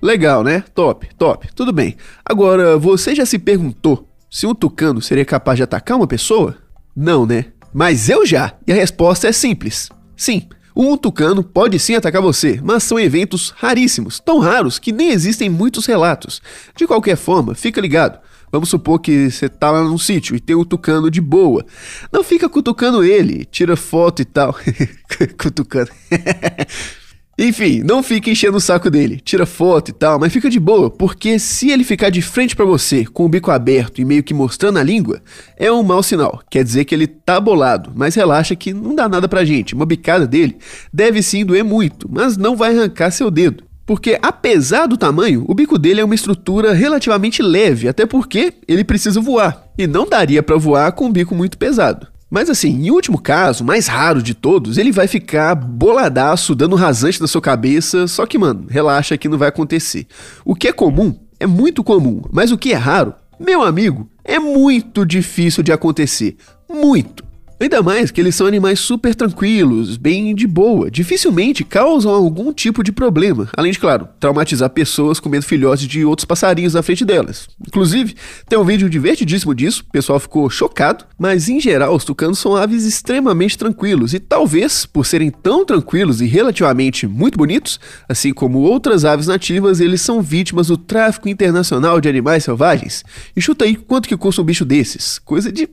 Legal, 0.00 0.44
né? 0.44 0.62
Top, 0.74 1.08
top. 1.16 1.48
Tudo 1.54 1.72
bem. 1.72 1.96
Agora, 2.24 2.78
você 2.78 3.14
já 3.14 3.26
se 3.26 3.38
perguntou 3.38 4.08
se 4.30 4.46
um 4.46 4.54
tucano 4.54 5.02
seria 5.02 5.24
capaz 5.24 5.56
de 5.56 5.62
atacar 5.62 5.96
uma 5.96 6.06
pessoa? 6.06 6.56
Não, 6.94 7.26
né? 7.26 7.46
Mas 7.72 8.08
eu 8.08 8.24
já. 8.24 8.54
E 8.66 8.72
a 8.72 8.74
resposta 8.74 9.28
é 9.28 9.32
simples. 9.32 9.88
Sim. 10.16 10.48
Um 10.74 10.96
tucano 10.96 11.42
pode 11.42 11.76
sim 11.80 11.96
atacar 11.96 12.22
você, 12.22 12.60
mas 12.62 12.84
são 12.84 13.00
eventos 13.00 13.52
raríssimos, 13.56 14.20
tão 14.20 14.38
raros 14.38 14.78
que 14.78 14.92
nem 14.92 15.10
existem 15.10 15.50
muitos 15.50 15.86
relatos. 15.86 16.40
De 16.76 16.86
qualquer 16.86 17.16
forma, 17.16 17.52
fica 17.52 17.80
ligado. 17.80 18.20
Vamos 18.50 18.68
supor 18.68 18.98
que 19.00 19.30
você 19.30 19.48
tá 19.48 19.70
lá 19.70 19.82
num 19.82 19.98
sítio 19.98 20.34
e 20.36 20.40
tem 20.40 20.56
um 20.56 20.64
tucano 20.64 21.10
de 21.10 21.20
boa. 21.20 21.64
Não 22.12 22.24
fica 22.24 22.48
cutucando 22.48 23.04
ele, 23.04 23.44
tira 23.44 23.76
foto 23.76 24.22
e 24.22 24.24
tal. 24.24 24.54
cutucando. 25.38 25.90
Enfim, 27.40 27.84
não 27.84 28.02
fica 28.02 28.28
enchendo 28.28 28.56
o 28.56 28.60
saco 28.60 28.90
dele, 28.90 29.20
tira 29.24 29.46
foto 29.46 29.90
e 29.90 29.92
tal, 29.92 30.18
mas 30.18 30.32
fica 30.32 30.50
de 30.50 30.58
boa, 30.58 30.90
porque 30.90 31.38
se 31.38 31.70
ele 31.70 31.84
ficar 31.84 32.10
de 32.10 32.20
frente 32.20 32.56
para 32.56 32.64
você, 32.64 33.04
com 33.04 33.24
o 33.24 33.28
bico 33.28 33.52
aberto 33.52 34.00
e 34.00 34.04
meio 34.04 34.24
que 34.24 34.34
mostrando 34.34 34.80
a 34.80 34.82
língua, 34.82 35.22
é 35.56 35.70
um 35.70 35.84
mau 35.84 36.02
sinal. 36.02 36.42
Quer 36.50 36.64
dizer 36.64 36.84
que 36.84 36.92
ele 36.92 37.06
tá 37.06 37.38
bolado, 37.38 37.92
mas 37.94 38.16
relaxa 38.16 38.56
que 38.56 38.74
não 38.74 38.92
dá 38.92 39.08
nada 39.08 39.28
pra 39.28 39.44
gente. 39.44 39.72
Uma 39.72 39.86
bicada 39.86 40.26
dele 40.26 40.58
deve 40.92 41.22
sim 41.22 41.44
doer 41.44 41.62
muito, 41.62 42.08
mas 42.10 42.36
não 42.36 42.56
vai 42.56 42.76
arrancar 42.76 43.12
seu 43.12 43.30
dedo. 43.30 43.67
Porque 43.88 44.18
apesar 44.20 44.86
do 44.86 44.98
tamanho, 44.98 45.46
o 45.48 45.54
bico 45.54 45.78
dele 45.78 46.02
é 46.02 46.04
uma 46.04 46.14
estrutura 46.14 46.74
relativamente 46.74 47.40
leve, 47.40 47.88
até 47.88 48.04
porque 48.04 48.52
ele 48.68 48.84
precisa 48.84 49.18
voar, 49.18 49.64
e 49.78 49.86
não 49.86 50.06
daria 50.06 50.42
para 50.42 50.58
voar 50.58 50.92
com 50.92 51.06
um 51.06 51.10
bico 51.10 51.34
muito 51.34 51.56
pesado. 51.56 52.06
Mas 52.30 52.50
assim, 52.50 52.68
em 52.68 52.90
último 52.90 53.18
caso, 53.18 53.64
mais 53.64 53.86
raro 53.86 54.22
de 54.22 54.34
todos, 54.34 54.76
ele 54.76 54.92
vai 54.92 55.06
ficar 55.06 55.54
boladaço, 55.54 56.54
dando 56.54 56.76
rasante 56.76 57.18
na 57.18 57.26
sua 57.26 57.40
cabeça, 57.40 58.06
só 58.06 58.26
que, 58.26 58.36
mano, 58.36 58.66
relaxa 58.68 59.16
que 59.16 59.26
não 59.26 59.38
vai 59.38 59.48
acontecer. 59.48 60.06
O 60.44 60.54
que 60.54 60.68
é 60.68 60.72
comum 60.72 61.18
é 61.40 61.46
muito 61.46 61.82
comum, 61.82 62.20
mas 62.30 62.52
o 62.52 62.58
que 62.58 62.74
é 62.74 62.76
raro, 62.76 63.14
meu 63.40 63.62
amigo, 63.62 64.06
é 64.22 64.38
muito 64.38 65.06
difícil 65.06 65.62
de 65.62 65.72
acontecer. 65.72 66.36
Muito. 66.68 67.27
Ainda 67.60 67.82
mais 67.82 68.12
que 68.12 68.20
eles 68.20 68.36
são 68.36 68.46
animais 68.46 68.78
super 68.78 69.16
tranquilos, 69.16 69.96
bem 69.96 70.32
de 70.32 70.46
boa, 70.46 70.88
dificilmente 70.88 71.64
causam 71.64 72.12
algum 72.12 72.52
tipo 72.52 72.84
de 72.84 72.92
problema, 72.92 73.48
além 73.56 73.72
de, 73.72 73.80
claro, 73.80 74.08
traumatizar 74.20 74.70
pessoas 74.70 75.18
comendo 75.18 75.44
filhotes 75.44 75.88
de 75.88 76.04
outros 76.04 76.24
passarinhos 76.24 76.74
na 76.74 76.82
frente 76.82 77.04
delas. 77.04 77.48
Inclusive, 77.66 78.14
tem 78.48 78.56
um 78.56 78.64
vídeo 78.64 78.88
divertidíssimo 78.88 79.56
disso, 79.56 79.84
o 79.88 79.90
pessoal 79.90 80.20
ficou 80.20 80.48
chocado, 80.48 81.04
mas 81.18 81.48
em 81.48 81.58
geral 81.58 81.96
os 81.96 82.04
tucanos 82.04 82.38
são 82.38 82.54
aves 82.54 82.84
extremamente 82.84 83.58
tranquilos 83.58 84.14
e 84.14 84.20
talvez, 84.20 84.86
por 84.86 85.04
serem 85.04 85.28
tão 85.28 85.64
tranquilos 85.64 86.20
e 86.20 86.26
relativamente 86.26 87.08
muito 87.08 87.36
bonitos, 87.36 87.80
assim 88.08 88.32
como 88.32 88.60
outras 88.60 89.04
aves 89.04 89.26
nativas, 89.26 89.80
eles 89.80 90.00
são 90.00 90.22
vítimas 90.22 90.68
do 90.68 90.76
tráfico 90.76 91.28
internacional 91.28 92.00
de 92.00 92.08
animais 92.08 92.44
selvagens. 92.44 93.04
E 93.34 93.40
chuta 93.40 93.64
aí 93.64 93.74
quanto 93.74 94.08
que 94.08 94.16
custa 94.16 94.42
um 94.42 94.44
bicho 94.44 94.64
desses? 94.64 95.18
Coisa 95.18 95.50
de 95.50 95.68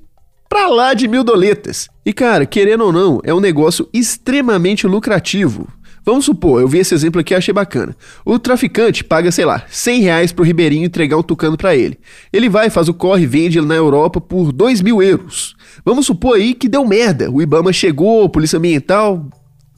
pra 0.50 0.68
lá 0.68 0.94
de 0.94 1.08
mil 1.08 1.24
doletas. 1.24 1.88
E 2.06 2.14
cara, 2.14 2.46
querendo 2.46 2.86
ou 2.86 2.92
não, 2.92 3.20
é 3.24 3.34
um 3.34 3.40
negócio 3.40 3.88
extremamente 3.94 4.88
lucrativo. 4.88 5.68
Vamos 6.06 6.26
supor, 6.26 6.62
eu 6.62 6.68
vi 6.68 6.78
esse 6.78 6.94
exemplo 6.94 7.20
aqui 7.20 7.34
e 7.34 7.36
achei 7.36 7.52
bacana. 7.52 7.98
O 8.24 8.38
traficante 8.38 9.04
paga, 9.04 9.32
sei 9.32 9.44
lá, 9.44 9.64
100 9.68 10.02
reais 10.02 10.32
pro 10.32 10.46
Ribeirinho 10.46 10.86
entregar 10.86 11.18
um 11.18 11.24
tucano 11.24 11.58
para 11.58 11.76
ele. 11.76 11.98
Ele 12.32 12.48
vai, 12.48 12.70
faz 12.70 12.88
o 12.88 12.94
corre 12.94 13.26
vende 13.26 13.58
ele 13.58 13.66
na 13.66 13.74
Europa 13.74 14.22
por 14.22 14.52
2 14.52 14.82
mil 14.82 15.02
euros. 15.02 15.56
Vamos 15.84 16.06
supor 16.06 16.36
aí 16.36 16.54
que 16.54 16.70
deu 16.70 16.86
merda. 16.86 17.32
O 17.32 17.42
Ibama 17.42 17.74
chegou, 17.74 18.30
polícia 18.30 18.58
ambiental, 18.58 19.28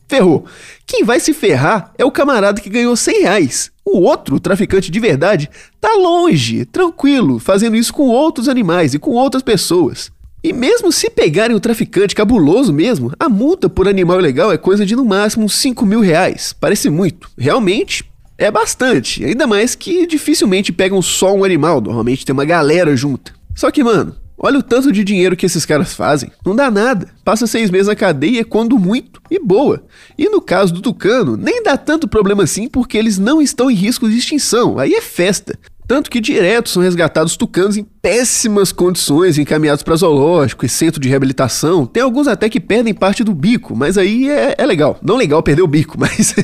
ferrou. 0.06 0.46
Quem 0.86 1.06
vai 1.06 1.18
se 1.22 1.34
ferrar 1.34 1.94
é 1.98 2.04
o 2.04 2.12
camarada 2.12 2.60
que 2.60 2.70
ganhou 2.70 2.98
100 2.98 3.22
reais. 3.22 3.72
O 3.86 4.02
outro, 4.02 4.36
o 4.36 4.40
traficante 4.42 4.92
de 4.92 5.00
verdade, 5.00 5.50
tá 5.80 5.94
longe, 5.94 6.66
tranquilo, 6.66 7.40
fazendo 7.40 7.78
isso 7.78 7.94
com 7.94 8.10
outros 8.10 8.50
animais 8.50 8.94
e 8.94 9.00
com 9.00 9.12
outras 9.12 9.42
pessoas. 9.42 10.12
E 10.44 10.54
mesmo 10.54 10.92
se 10.92 11.10
pegarem 11.10 11.56
o 11.56 11.60
traficante 11.60 12.16
cabuloso 12.16 12.72
mesmo, 12.72 13.12
a 13.20 13.28
multa 13.28 13.68
por 13.68 13.88
animal 13.88 14.20
ilegal 14.20 14.52
é 14.52 14.58
coisa 14.58 14.86
de 14.86 14.96
no 14.96 15.04
máximo 15.04 15.50
5 15.50 15.86
mil 15.86 16.00
reais. 16.00 16.56
Parece 16.60 16.90
muito. 16.90 17.30
Realmente, 17.38 18.06
é 18.38 18.52
bastante. 18.52 19.26
Ainda 19.26 19.48
mais 19.48 19.74
que 19.74 20.06
dificilmente 20.06 20.72
pegam 20.72 21.02
só 21.02 21.34
um 21.34 21.44
animal, 21.44 21.82
normalmente 21.82 22.26
tem 22.26 22.34
uma 22.34 22.46
galera 22.46 22.96
junta. 22.96 23.34
Só 23.56 23.72
que, 23.72 23.84
mano, 23.84 24.16
olha 24.38 24.60
o 24.60 24.64
tanto 24.64 24.92
de 24.92 25.04
dinheiro 25.04 25.36
que 25.36 25.48
esses 25.48 25.66
caras 25.66 25.96
fazem. 25.96 26.32
Não 26.46 26.56
dá 26.56 26.70
nada. 26.70 27.10
Passa 27.26 27.48
seis 27.48 27.72
meses 27.72 27.88
na 27.88 27.96
cadeia 27.96 28.46
quando 28.46 28.78
muito 28.78 29.20
e 29.32 29.40
boa. 29.40 29.84
E 30.16 30.30
no 30.30 30.40
caso 30.40 30.72
do 30.72 30.82
tucano, 30.82 31.36
nem 31.36 31.64
dá 31.64 31.76
tanto 31.76 32.08
problema 32.08 32.44
assim 32.44 32.70
porque 32.70 32.96
eles 32.96 33.18
não 33.18 33.42
estão 33.42 33.72
em 33.72 33.76
risco 33.76 34.08
de 34.08 34.18
extinção. 34.18 34.78
Aí 34.78 34.94
é 34.94 35.02
festa. 35.02 35.58
Tanto 35.88 36.12
que 36.12 36.20
direto 36.20 36.70
são 36.70 36.84
resgatados 36.84 37.38
tucanos 37.38 37.78
em 37.78 37.84
péssimas 37.84 38.74
condições, 38.74 39.38
encaminhados 39.38 39.84
para 39.84 39.96
zoológico 39.96 40.66
e 40.66 40.70
centro 40.70 41.00
de 41.00 41.08
reabilitação. 41.08 41.86
Tem 41.86 42.04
alguns 42.04 42.28
até 42.28 42.50
que 42.50 42.60
perdem 42.60 42.94
parte 42.94 43.24
do 43.24 43.34
bico, 43.34 43.74
mas 43.74 43.98
aí 43.98 44.30
é, 44.30 44.56
é 44.58 44.66
legal. 44.66 45.00
Não 45.02 45.16
legal 45.16 45.42
perder 45.42 45.62
o 45.62 45.68
bico, 45.68 45.96
mas 46.00 46.36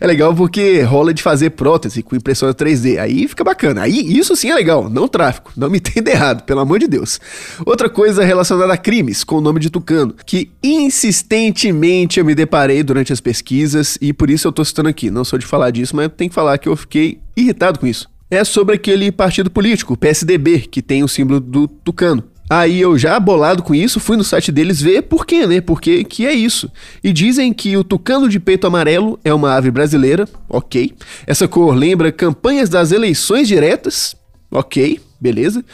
é 0.00 0.06
legal 0.06 0.34
porque 0.34 0.80
rola 0.80 1.12
de 1.12 1.22
fazer 1.22 1.50
prótese 1.50 2.02
com 2.02 2.16
impressora 2.16 2.54
3D. 2.54 2.98
Aí 2.98 3.28
fica 3.28 3.44
bacana. 3.44 3.82
Aí 3.82 4.18
isso 4.18 4.34
sim 4.34 4.50
é 4.50 4.54
legal, 4.54 4.88
não 4.88 5.06
tráfico. 5.06 5.52
Não 5.54 5.68
me 5.68 5.76
entenda 5.78 6.10
errado, 6.10 6.44
pelo 6.44 6.60
amor 6.60 6.78
de 6.78 6.88
Deus. 6.88 7.20
Outra 7.66 7.90
coisa 7.90 8.24
relacionada 8.24 8.72
a 8.72 8.78
crimes 8.78 9.22
com 9.24 9.36
o 9.36 9.40
nome 9.42 9.60
de 9.60 9.68
tucano, 9.68 10.14
que 10.24 10.50
insistentemente 10.62 12.18
eu 12.18 12.24
me 12.24 12.34
deparei 12.34 12.82
durante 12.82 13.12
as 13.12 13.20
pesquisas 13.20 13.98
e 14.00 14.14
por 14.14 14.30
isso 14.30 14.48
eu 14.48 14.52
tô 14.52 14.64
citando 14.64 14.88
aqui. 14.88 15.10
Não 15.10 15.22
sou 15.22 15.38
de 15.38 15.44
falar 15.44 15.70
disso, 15.70 15.94
mas 15.94 16.10
tem 16.16 16.30
que 16.30 16.34
falar 16.34 16.56
que 16.56 16.68
eu 16.68 16.76
fiquei 16.76 17.20
irritado 17.36 17.78
com 17.78 17.86
isso 17.86 18.15
é 18.30 18.44
sobre 18.44 18.74
aquele 18.74 19.12
partido 19.12 19.50
político, 19.50 19.96
PSDB, 19.96 20.60
que 20.60 20.82
tem 20.82 21.04
o 21.04 21.08
símbolo 21.08 21.40
do 21.40 21.68
tucano. 21.68 22.24
Aí 22.48 22.80
eu 22.80 22.96
já 22.96 23.18
bolado 23.18 23.62
com 23.62 23.74
isso, 23.74 23.98
fui 23.98 24.16
no 24.16 24.22
site 24.22 24.52
deles 24.52 24.80
ver 24.80 25.02
por 25.02 25.26
quê, 25.26 25.46
né? 25.46 25.60
Porque 25.60 26.04
que 26.04 26.24
é 26.24 26.32
isso. 26.32 26.70
E 27.02 27.12
dizem 27.12 27.52
que 27.52 27.76
o 27.76 27.82
tucano 27.82 28.28
de 28.28 28.38
peito 28.38 28.66
amarelo 28.66 29.18
é 29.24 29.34
uma 29.34 29.52
ave 29.54 29.70
brasileira, 29.70 30.28
ok. 30.48 30.94
Essa 31.26 31.48
cor 31.48 31.74
lembra 31.74 32.12
campanhas 32.12 32.68
das 32.68 32.92
eleições 32.92 33.48
diretas, 33.48 34.14
ok, 34.50 35.00
beleza. 35.20 35.64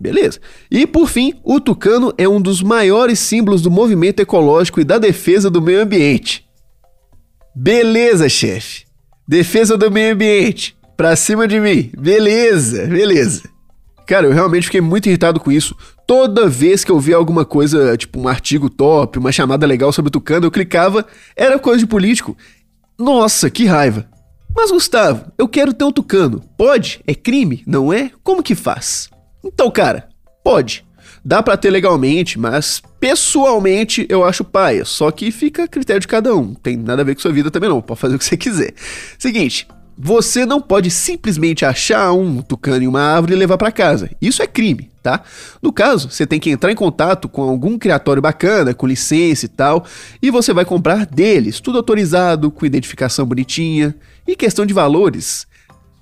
Beleza. 0.00 0.40
E 0.70 0.86
por 0.86 1.08
fim, 1.08 1.34
o 1.44 1.60
tucano 1.60 2.12
é 2.16 2.26
um 2.26 2.40
dos 2.40 2.62
maiores 2.62 3.18
símbolos 3.18 3.60
do 3.60 3.70
movimento 3.70 4.20
ecológico 4.20 4.80
e 4.80 4.84
da 4.84 4.96
defesa 4.96 5.50
do 5.50 5.60
meio 5.60 5.82
ambiente. 5.82 6.44
Beleza, 7.54 8.26
chefe. 8.28 8.84
Defesa 9.28 9.76
do 9.76 9.90
meio 9.90 10.14
ambiente 10.14 10.74
pra 11.00 11.16
cima 11.16 11.48
de 11.48 11.58
mim. 11.58 11.90
Beleza, 11.96 12.86
beleza. 12.86 13.44
Cara, 14.06 14.26
eu 14.26 14.34
realmente 14.34 14.64
fiquei 14.64 14.82
muito 14.82 15.08
irritado 15.08 15.40
com 15.40 15.50
isso. 15.50 15.74
Toda 16.06 16.46
vez 16.46 16.84
que 16.84 16.92
eu 16.92 17.00
via 17.00 17.16
alguma 17.16 17.42
coisa, 17.42 17.96
tipo 17.96 18.20
um 18.20 18.28
artigo 18.28 18.68
top, 18.68 19.18
uma 19.18 19.32
chamada 19.32 19.66
legal 19.66 19.90
sobre 19.94 20.10
Tucano, 20.10 20.44
eu 20.44 20.50
clicava, 20.50 21.06
era 21.34 21.58
coisa 21.58 21.78
de 21.78 21.86
político. 21.86 22.36
Nossa, 22.98 23.48
que 23.48 23.64
raiva. 23.64 24.06
Mas 24.54 24.70
Gustavo, 24.70 25.32
eu 25.38 25.48
quero 25.48 25.72
ter 25.72 25.84
um 25.84 25.90
Tucano. 25.90 26.42
Pode? 26.58 27.00
É 27.06 27.14
crime, 27.14 27.62
não 27.66 27.90
é? 27.90 28.10
Como 28.22 28.42
que 28.42 28.54
faz? 28.54 29.08
Então, 29.42 29.70
cara, 29.70 30.06
pode. 30.44 30.84
Dá 31.24 31.42
para 31.42 31.56
ter 31.56 31.70
legalmente, 31.70 32.38
mas 32.38 32.82
pessoalmente 33.00 34.04
eu 34.10 34.22
acho 34.22 34.44
paia. 34.44 34.84
Só 34.84 35.10
que 35.10 35.30
fica 35.30 35.64
a 35.64 35.68
critério 35.68 36.00
de 36.00 36.08
cada 36.08 36.34
um. 36.36 36.52
Tem 36.52 36.76
nada 36.76 37.00
a 37.00 37.04
ver 37.06 37.14
com 37.14 37.22
sua 37.22 37.32
vida 37.32 37.50
também 37.50 37.70
não. 37.70 37.80
Pode 37.80 37.98
fazer 37.98 38.16
o 38.16 38.18
que 38.18 38.24
você 38.26 38.36
quiser. 38.36 38.74
Seguinte, 39.18 39.66
você 40.02 40.46
não 40.46 40.62
pode 40.62 40.90
simplesmente 40.90 41.64
achar 41.64 42.10
um 42.12 42.40
tucano 42.40 42.82
em 42.82 42.86
uma 42.86 43.02
árvore 43.02 43.34
e 43.34 43.36
levar 43.36 43.58
para 43.58 43.70
casa. 43.70 44.10
Isso 44.20 44.42
é 44.42 44.46
crime, 44.46 44.90
tá? 45.02 45.22
No 45.60 45.70
caso, 45.72 46.10
você 46.10 46.26
tem 46.26 46.40
que 46.40 46.48
entrar 46.48 46.72
em 46.72 46.74
contato 46.74 47.28
com 47.28 47.42
algum 47.42 47.78
criatório 47.78 48.22
bacana, 48.22 48.72
com 48.72 48.86
licença 48.86 49.44
e 49.44 49.48
tal, 49.48 49.84
e 50.22 50.30
você 50.30 50.54
vai 50.54 50.64
comprar 50.64 51.04
deles, 51.04 51.60
tudo 51.60 51.76
autorizado, 51.76 52.50
com 52.50 52.64
identificação 52.64 53.26
bonitinha. 53.26 53.94
E 54.26 54.34
questão 54.34 54.64
de 54.64 54.72
valores, 54.72 55.46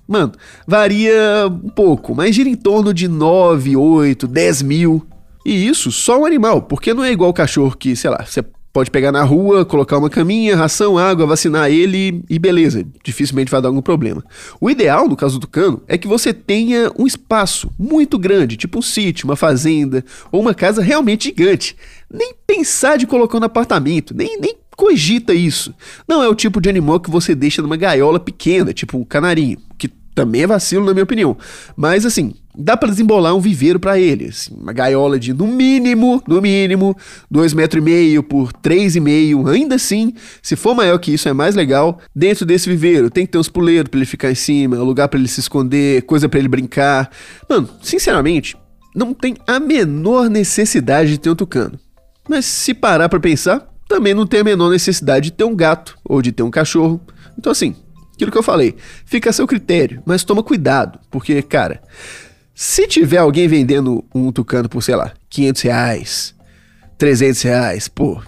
mano, 0.07 0.31
varia 0.65 1.47
um 1.47 1.69
pouco, 1.69 2.15
mas 2.15 2.33
gira 2.33 2.47
em 2.47 2.55
torno 2.55 2.93
de 2.93 3.09
9, 3.09 3.75
8, 3.75 4.27
10 4.27 4.61
mil. 4.61 5.05
E 5.45 5.67
isso 5.67 5.91
só 5.91 6.21
um 6.21 6.25
animal, 6.25 6.61
porque 6.61 6.93
não 6.93 7.03
é 7.03 7.11
igual 7.11 7.31
o 7.31 7.33
cachorro 7.33 7.75
que, 7.75 7.97
sei 7.97 8.11
lá, 8.11 8.23
você 8.25 8.45
Pode 8.71 8.91
pegar 8.91 9.11
na 9.11 9.23
rua, 9.23 9.65
colocar 9.65 9.97
uma 9.97 10.09
caminha, 10.09 10.55
ração, 10.55 10.97
água, 10.97 11.25
vacinar 11.25 11.71
ele 11.71 12.23
e 12.29 12.37
beleza, 12.37 12.85
dificilmente 13.03 13.49
vai 13.49 13.59
dar 13.61 13.69
algum 13.69 13.81
problema. 13.81 14.23
O 14.61 14.69
ideal, 14.69 15.07
no 15.07 15.15
caso 15.15 15.39
do 15.39 15.47
cano, 15.47 15.81
é 15.87 15.97
que 15.97 16.07
você 16.07 16.31
tenha 16.31 16.91
um 16.97 17.07
espaço 17.07 17.71
muito 17.79 18.19
grande, 18.19 18.57
tipo 18.57 18.77
um 18.77 18.81
sítio, 18.81 19.25
uma 19.25 19.35
fazenda 19.35 20.05
ou 20.31 20.39
uma 20.39 20.53
casa 20.53 20.83
realmente 20.83 21.25
gigante. 21.25 21.75
Nem 22.13 22.33
pensar 22.45 22.97
de 22.97 23.07
colocar 23.07 23.39
no 23.39 23.45
apartamento, 23.47 24.13
nem, 24.15 24.39
nem 24.39 24.55
cogita 24.77 25.33
isso. 25.33 25.73
Não 26.07 26.23
é 26.23 26.29
o 26.29 26.35
tipo 26.35 26.61
de 26.61 26.69
animal 26.69 26.99
que 26.99 27.09
você 27.09 27.33
deixa 27.33 27.61
numa 27.61 27.75
gaiola 27.75 28.19
pequena, 28.19 28.71
tipo 28.71 28.97
um 28.97 29.03
canarinho, 29.03 29.57
que 29.77 29.89
também 30.13 30.43
é 30.43 30.47
vacilo, 30.47 30.85
na 30.85 30.93
minha 30.93 31.03
opinião. 31.03 31.37
Mas 31.75 32.05
assim, 32.05 32.33
dá 32.55 32.75
para 32.75 32.89
desembolar 32.89 33.35
um 33.35 33.39
viveiro 33.39 33.79
para 33.79 33.99
ele. 33.99 34.25
Assim, 34.25 34.53
uma 34.53 34.73
gaiola 34.73 35.19
de 35.19 35.33
no 35.33 35.47
mínimo, 35.47 36.21
no 36.27 36.41
mínimo, 36.41 36.95
2,5 37.31 37.55
metros 37.55 37.81
e 37.81 37.85
meio 37.85 38.23
por 38.23 38.51
3,5. 38.53 39.49
Ainda 39.49 39.75
assim, 39.75 40.13
se 40.41 40.55
for 40.55 40.75
maior 40.75 40.97
que 40.97 41.13
isso, 41.13 41.29
é 41.29 41.33
mais 41.33 41.55
legal. 41.55 41.99
Dentro 42.15 42.45
desse 42.45 42.69
viveiro, 42.69 43.09
tem 43.09 43.25
que 43.25 43.31
ter 43.31 43.37
uns 43.37 43.49
puleiros 43.49 43.89
para 43.89 43.99
ele 43.99 44.05
ficar 44.05 44.31
em 44.31 44.35
cima, 44.35 44.77
lugar 44.77 45.07
para 45.07 45.19
ele 45.19 45.27
se 45.27 45.39
esconder, 45.39 46.01
coisa 46.03 46.27
para 46.27 46.39
ele 46.39 46.47
brincar. 46.47 47.09
Mano, 47.49 47.69
sinceramente, 47.81 48.57
não 48.95 49.13
tem 49.13 49.35
a 49.47 49.59
menor 49.59 50.29
necessidade 50.29 51.11
de 51.11 51.17
ter 51.17 51.29
um 51.29 51.35
tucano. 51.35 51.79
Mas 52.27 52.45
se 52.45 52.73
parar 52.73 53.09
para 53.09 53.19
pensar, 53.19 53.67
também 53.87 54.13
não 54.13 54.27
tem 54.27 54.41
a 54.41 54.43
menor 54.43 54.69
necessidade 54.69 55.25
de 55.25 55.31
ter 55.31 55.43
um 55.43 55.55
gato 55.55 55.97
ou 56.05 56.21
de 56.21 56.31
ter 56.31 56.43
um 56.43 56.51
cachorro. 56.51 57.01
Então 57.37 57.51
assim, 57.51 57.75
aquilo 58.19 58.31
que 58.31 58.37
eu 58.37 58.43
falei, 58.43 58.75
fica 59.05 59.29
a 59.29 59.33
seu 59.33 59.47
critério, 59.47 60.03
mas 60.05 60.25
toma 60.25 60.43
cuidado, 60.43 60.99
porque, 61.09 61.41
cara, 61.41 61.81
se 62.53 62.85
tiver 62.85 63.19
alguém 63.19 63.47
vendendo 63.47 64.03
um 64.13 64.29
tucano 64.29 64.67
por, 64.67 64.83
sei 64.83 64.97
lá, 64.97 65.13
500 65.29 65.61
reais, 65.61 66.35
300 66.97 67.41
reais, 67.43 67.87
pô, 67.87 68.21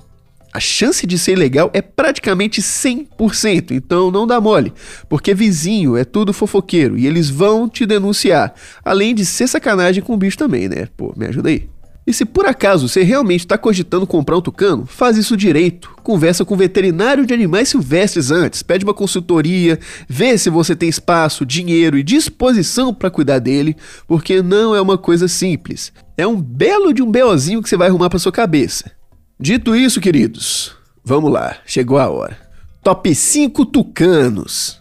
a 0.54 0.62
chance 0.62 1.06
de 1.06 1.20
ser 1.20 1.38
legal 1.38 1.70
é 1.74 1.82
praticamente 1.82 2.62
100%, 2.62 3.72
então 3.72 4.10
não 4.10 4.26
dá 4.26 4.40
mole, 4.40 4.74
porque 5.10 5.34
vizinho 5.34 5.98
é 5.98 6.06
tudo 6.06 6.32
fofoqueiro 6.32 6.98
e 6.98 7.06
eles 7.06 7.30
vão 7.30 7.68
te 7.68 7.86
denunciar, 7.86 8.54
além 8.86 9.14
de 9.14 9.26
ser 9.26 9.48
sacanagem 9.48 10.02
com 10.02 10.14
o 10.14 10.18
bicho 10.18 10.38
também, 10.38 10.70
né? 10.70 10.88
Pô, 10.96 11.14
me 11.18 11.26
ajuda 11.26 11.50
aí. 11.50 11.68
E 12.12 12.14
se 12.14 12.26
por 12.26 12.46
acaso 12.46 12.90
você 12.90 13.04
realmente 13.04 13.40
está 13.40 13.58
cogitando 13.58 14.06
comprar 14.06 14.36
um 14.36 14.42
tucano, 14.42 14.86
faz 14.86 15.16
isso 15.16 15.38
direito. 15.38 15.96
Conversa 16.04 16.44
com 16.44 16.56
o 16.56 16.58
veterinário 16.58 17.26
de 17.26 17.34
animais 17.34 17.70
silvestres 17.70 18.32
antes, 18.32 18.62
pede 18.62 18.84
uma 18.84 18.94
consultoria, 18.94 19.80
vê 20.10 20.38
se 20.38 20.50
você 20.50 20.76
tem 20.76 20.90
espaço, 20.90 21.46
dinheiro 21.46 21.98
e 21.98 22.04
disposição 22.04 22.94
para 22.94 23.10
cuidar 23.10 23.40
dele, 23.40 23.78
porque 24.06 24.42
não 24.42 24.76
é 24.76 24.82
uma 24.82 24.98
coisa 24.98 25.30
simples. 25.30 25.94
É 26.18 26.28
um 26.28 26.36
belo 26.36 26.94
de 26.94 27.02
um 27.02 27.10
beozinho 27.10 27.64
que 27.64 27.70
você 27.70 27.78
vai 27.78 27.88
arrumar 27.88 28.10
para 28.10 28.20
sua 28.20 28.30
cabeça. 28.34 28.92
Dito 29.40 29.74
isso, 29.74 30.02
queridos, 30.02 30.76
vamos 31.06 31.32
lá, 31.32 31.60
chegou 31.66 31.98
a 31.98 32.10
hora. 32.10 32.51
Top 32.84 33.14
5 33.14 33.64
tucanos. 33.68 34.80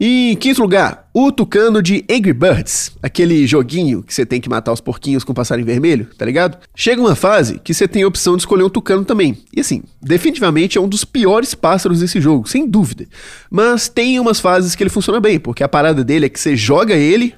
E 0.00 0.32
em 0.32 0.36
quinto 0.36 0.62
lugar, 0.62 1.06
o 1.12 1.30
tucano 1.30 1.82
de 1.82 2.02
Angry 2.10 2.32
Birds, 2.32 2.92
aquele 3.02 3.46
joguinho 3.46 4.02
que 4.02 4.12
você 4.12 4.24
tem 4.24 4.40
que 4.40 4.48
matar 4.48 4.72
os 4.72 4.80
porquinhos 4.80 5.22
com 5.22 5.34
passarinho 5.34 5.66
vermelho, 5.66 6.08
tá 6.16 6.24
ligado? 6.24 6.56
Chega 6.74 7.00
uma 7.00 7.14
fase 7.14 7.60
que 7.62 7.74
você 7.74 7.86
tem 7.86 8.02
a 8.02 8.08
opção 8.08 8.36
de 8.36 8.42
escolher 8.42 8.64
um 8.64 8.70
tucano 8.70 9.04
também. 9.04 9.36
E 9.54 9.60
assim, 9.60 9.82
definitivamente 10.00 10.78
é 10.78 10.80
um 10.80 10.88
dos 10.88 11.04
piores 11.04 11.54
pássaros 11.54 12.00
desse 12.00 12.22
jogo, 12.22 12.48
sem 12.48 12.66
dúvida. 12.66 13.06
Mas 13.50 13.90
tem 13.90 14.18
umas 14.18 14.40
fases 14.40 14.74
que 14.74 14.82
ele 14.82 14.88
funciona 14.88 15.20
bem, 15.20 15.38
porque 15.38 15.62
a 15.62 15.68
parada 15.68 16.02
dele 16.02 16.24
é 16.24 16.28
que 16.30 16.40
você 16.40 16.56
joga 16.56 16.94
ele, 16.94 17.34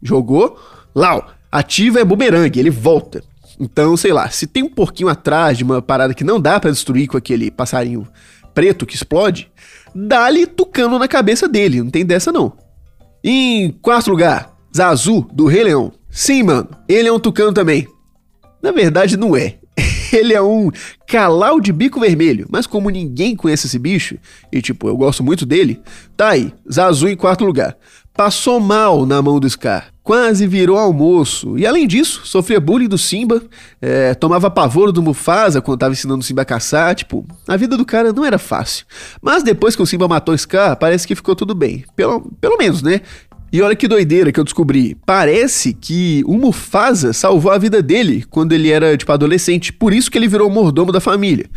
jogou, 0.00 0.56
lau, 0.94 1.28
ativa 1.50 1.98
é 1.98 2.04
bumerangue, 2.04 2.60
ele 2.60 2.70
volta. 2.70 3.22
Então, 3.58 3.94
sei 3.94 4.12
lá, 4.12 4.30
se 4.30 4.46
tem 4.46 4.62
um 4.62 4.70
porquinho 4.70 5.08
atrás 5.10 5.58
de 5.58 5.64
uma 5.64 5.82
parada 5.82 6.14
que 6.14 6.24
não 6.24 6.40
dá 6.40 6.58
para 6.58 6.70
destruir 6.70 7.08
com 7.08 7.18
aquele 7.18 7.50
passarinho 7.50 8.06
preto 8.54 8.86
que 8.86 8.94
explode, 8.94 9.50
dá-lhe 9.94 10.46
tucano 10.46 10.98
na 10.98 11.08
cabeça 11.08 11.48
dele, 11.48 11.82
não 11.82 11.90
tem 11.90 12.04
dessa 12.04 12.32
não. 12.32 12.52
Em 13.22 13.70
quarto 13.82 14.10
lugar, 14.10 14.56
Zazu, 14.74 15.28
do 15.32 15.46
Rei 15.46 15.64
Leão. 15.64 15.92
Sim, 16.10 16.44
mano, 16.44 16.68
ele 16.88 17.08
é 17.08 17.12
um 17.12 17.20
tucano 17.20 17.52
também. 17.52 17.86
Na 18.62 18.72
verdade, 18.72 19.16
não 19.16 19.36
é. 19.36 19.56
Ele 20.12 20.34
é 20.34 20.42
um 20.42 20.70
calau 21.06 21.60
de 21.60 21.72
bico 21.72 22.00
vermelho, 22.00 22.46
mas 22.50 22.66
como 22.66 22.90
ninguém 22.90 23.36
conhece 23.36 23.68
esse 23.68 23.78
bicho, 23.78 24.18
e 24.52 24.60
tipo, 24.60 24.88
eu 24.88 24.96
gosto 24.96 25.22
muito 25.22 25.46
dele, 25.46 25.80
tá 26.16 26.30
aí, 26.30 26.52
Zazu 26.70 27.08
em 27.08 27.16
quarto 27.16 27.44
lugar. 27.44 27.76
Passou 28.12 28.58
mal 28.58 29.06
na 29.06 29.22
mão 29.22 29.38
do 29.38 29.48
Scar 29.48 29.92
quase 30.10 30.44
virou 30.44 30.76
almoço. 30.76 31.56
E 31.56 31.64
além 31.64 31.86
disso, 31.86 32.22
sofria 32.24 32.58
bullying 32.58 32.88
do 32.88 32.98
Simba, 32.98 33.40
é, 33.80 34.12
tomava 34.12 34.50
pavor 34.50 34.90
do 34.90 35.00
Mufasa 35.00 35.60
quando 35.60 35.78
tava 35.78 35.92
ensinando 35.92 36.18
o 36.18 36.24
Simba 36.24 36.42
a 36.42 36.44
caçar. 36.44 36.96
Tipo, 36.96 37.24
a 37.46 37.56
vida 37.56 37.76
do 37.76 37.84
cara 37.84 38.12
não 38.12 38.24
era 38.24 38.36
fácil. 38.36 38.84
Mas 39.22 39.44
depois 39.44 39.76
que 39.76 39.82
o 39.82 39.86
Simba 39.86 40.08
matou 40.08 40.36
Scar, 40.36 40.76
parece 40.76 41.06
que 41.06 41.14
ficou 41.14 41.36
tudo 41.36 41.54
bem. 41.54 41.84
Pelo, 41.94 42.28
pelo 42.40 42.56
menos, 42.58 42.82
né? 42.82 43.02
E 43.52 43.62
olha 43.62 43.76
que 43.76 43.86
doideira 43.86 44.32
que 44.32 44.40
eu 44.40 44.42
descobri. 44.42 44.96
Parece 45.06 45.72
que 45.72 46.24
o 46.26 46.36
Mufasa 46.36 47.12
salvou 47.12 47.52
a 47.52 47.58
vida 47.58 47.80
dele 47.80 48.24
quando 48.28 48.50
ele 48.50 48.68
era, 48.68 48.96
tipo, 48.96 49.12
adolescente. 49.12 49.72
Por 49.72 49.94
isso 49.94 50.10
que 50.10 50.18
ele 50.18 50.26
virou 50.26 50.48
o 50.48 50.52
mordomo 50.52 50.90
da 50.90 50.98
família. 50.98 51.48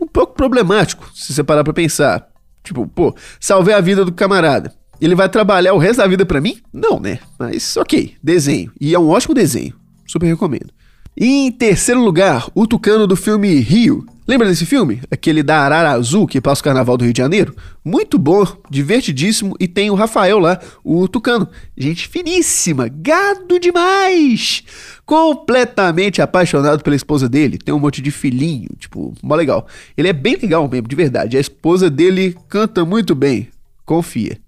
Um 0.00 0.06
pouco 0.06 0.32
problemático, 0.32 1.10
se 1.14 1.34
você 1.34 1.44
parar 1.44 1.64
pra 1.64 1.74
pensar. 1.74 2.26
Tipo, 2.64 2.86
pô, 2.86 3.14
salvei 3.38 3.74
a 3.74 3.80
vida 3.82 4.06
do 4.06 4.12
camarada. 4.12 4.79
Ele 5.00 5.14
vai 5.14 5.28
trabalhar 5.28 5.72
o 5.72 5.78
resto 5.78 5.98
da 5.98 6.06
vida 6.06 6.26
para 6.26 6.40
mim? 6.40 6.58
Não, 6.72 7.00
né? 7.00 7.18
Mas 7.38 7.76
ok, 7.76 8.14
desenho. 8.22 8.70
E 8.80 8.94
é 8.94 8.98
um 8.98 9.08
ótimo 9.08 9.34
desenho. 9.34 9.74
Super 10.06 10.26
recomendo. 10.26 10.70
E 11.16 11.46
em 11.46 11.52
terceiro 11.52 12.02
lugar, 12.02 12.48
o 12.54 12.66
Tucano 12.66 13.06
do 13.06 13.16
filme 13.16 13.58
Rio. 13.60 14.06
Lembra 14.26 14.48
desse 14.48 14.64
filme? 14.64 15.00
Aquele 15.10 15.42
da 15.42 15.58
Arara 15.58 15.90
Azul 15.90 16.26
que 16.26 16.40
passa 16.40 16.60
o 16.60 16.64
carnaval 16.64 16.96
do 16.96 17.04
Rio 17.04 17.12
de 17.12 17.18
Janeiro? 17.18 17.54
Muito 17.84 18.16
bom, 18.16 18.46
divertidíssimo 18.70 19.56
e 19.58 19.66
tem 19.66 19.90
o 19.90 19.94
Rafael 19.94 20.38
lá, 20.38 20.60
o 20.84 21.08
Tucano. 21.08 21.48
Gente 21.76 22.06
finíssima, 22.06 22.88
gado 22.88 23.58
demais! 23.58 24.62
Completamente 25.04 26.22
apaixonado 26.22 26.84
pela 26.84 26.94
esposa 26.94 27.28
dele, 27.28 27.58
tem 27.58 27.74
um 27.74 27.80
monte 27.80 28.00
de 28.00 28.12
filhinho, 28.12 28.68
tipo, 28.78 29.12
mó 29.20 29.34
legal. 29.34 29.66
Ele 29.96 30.08
é 30.08 30.12
bem 30.12 30.36
legal 30.40 30.68
mesmo, 30.68 30.86
de 30.86 30.94
verdade. 30.94 31.36
A 31.36 31.40
esposa 31.40 31.90
dele 31.90 32.36
canta 32.48 32.84
muito 32.84 33.16
bem, 33.16 33.48
confia. 33.84 34.38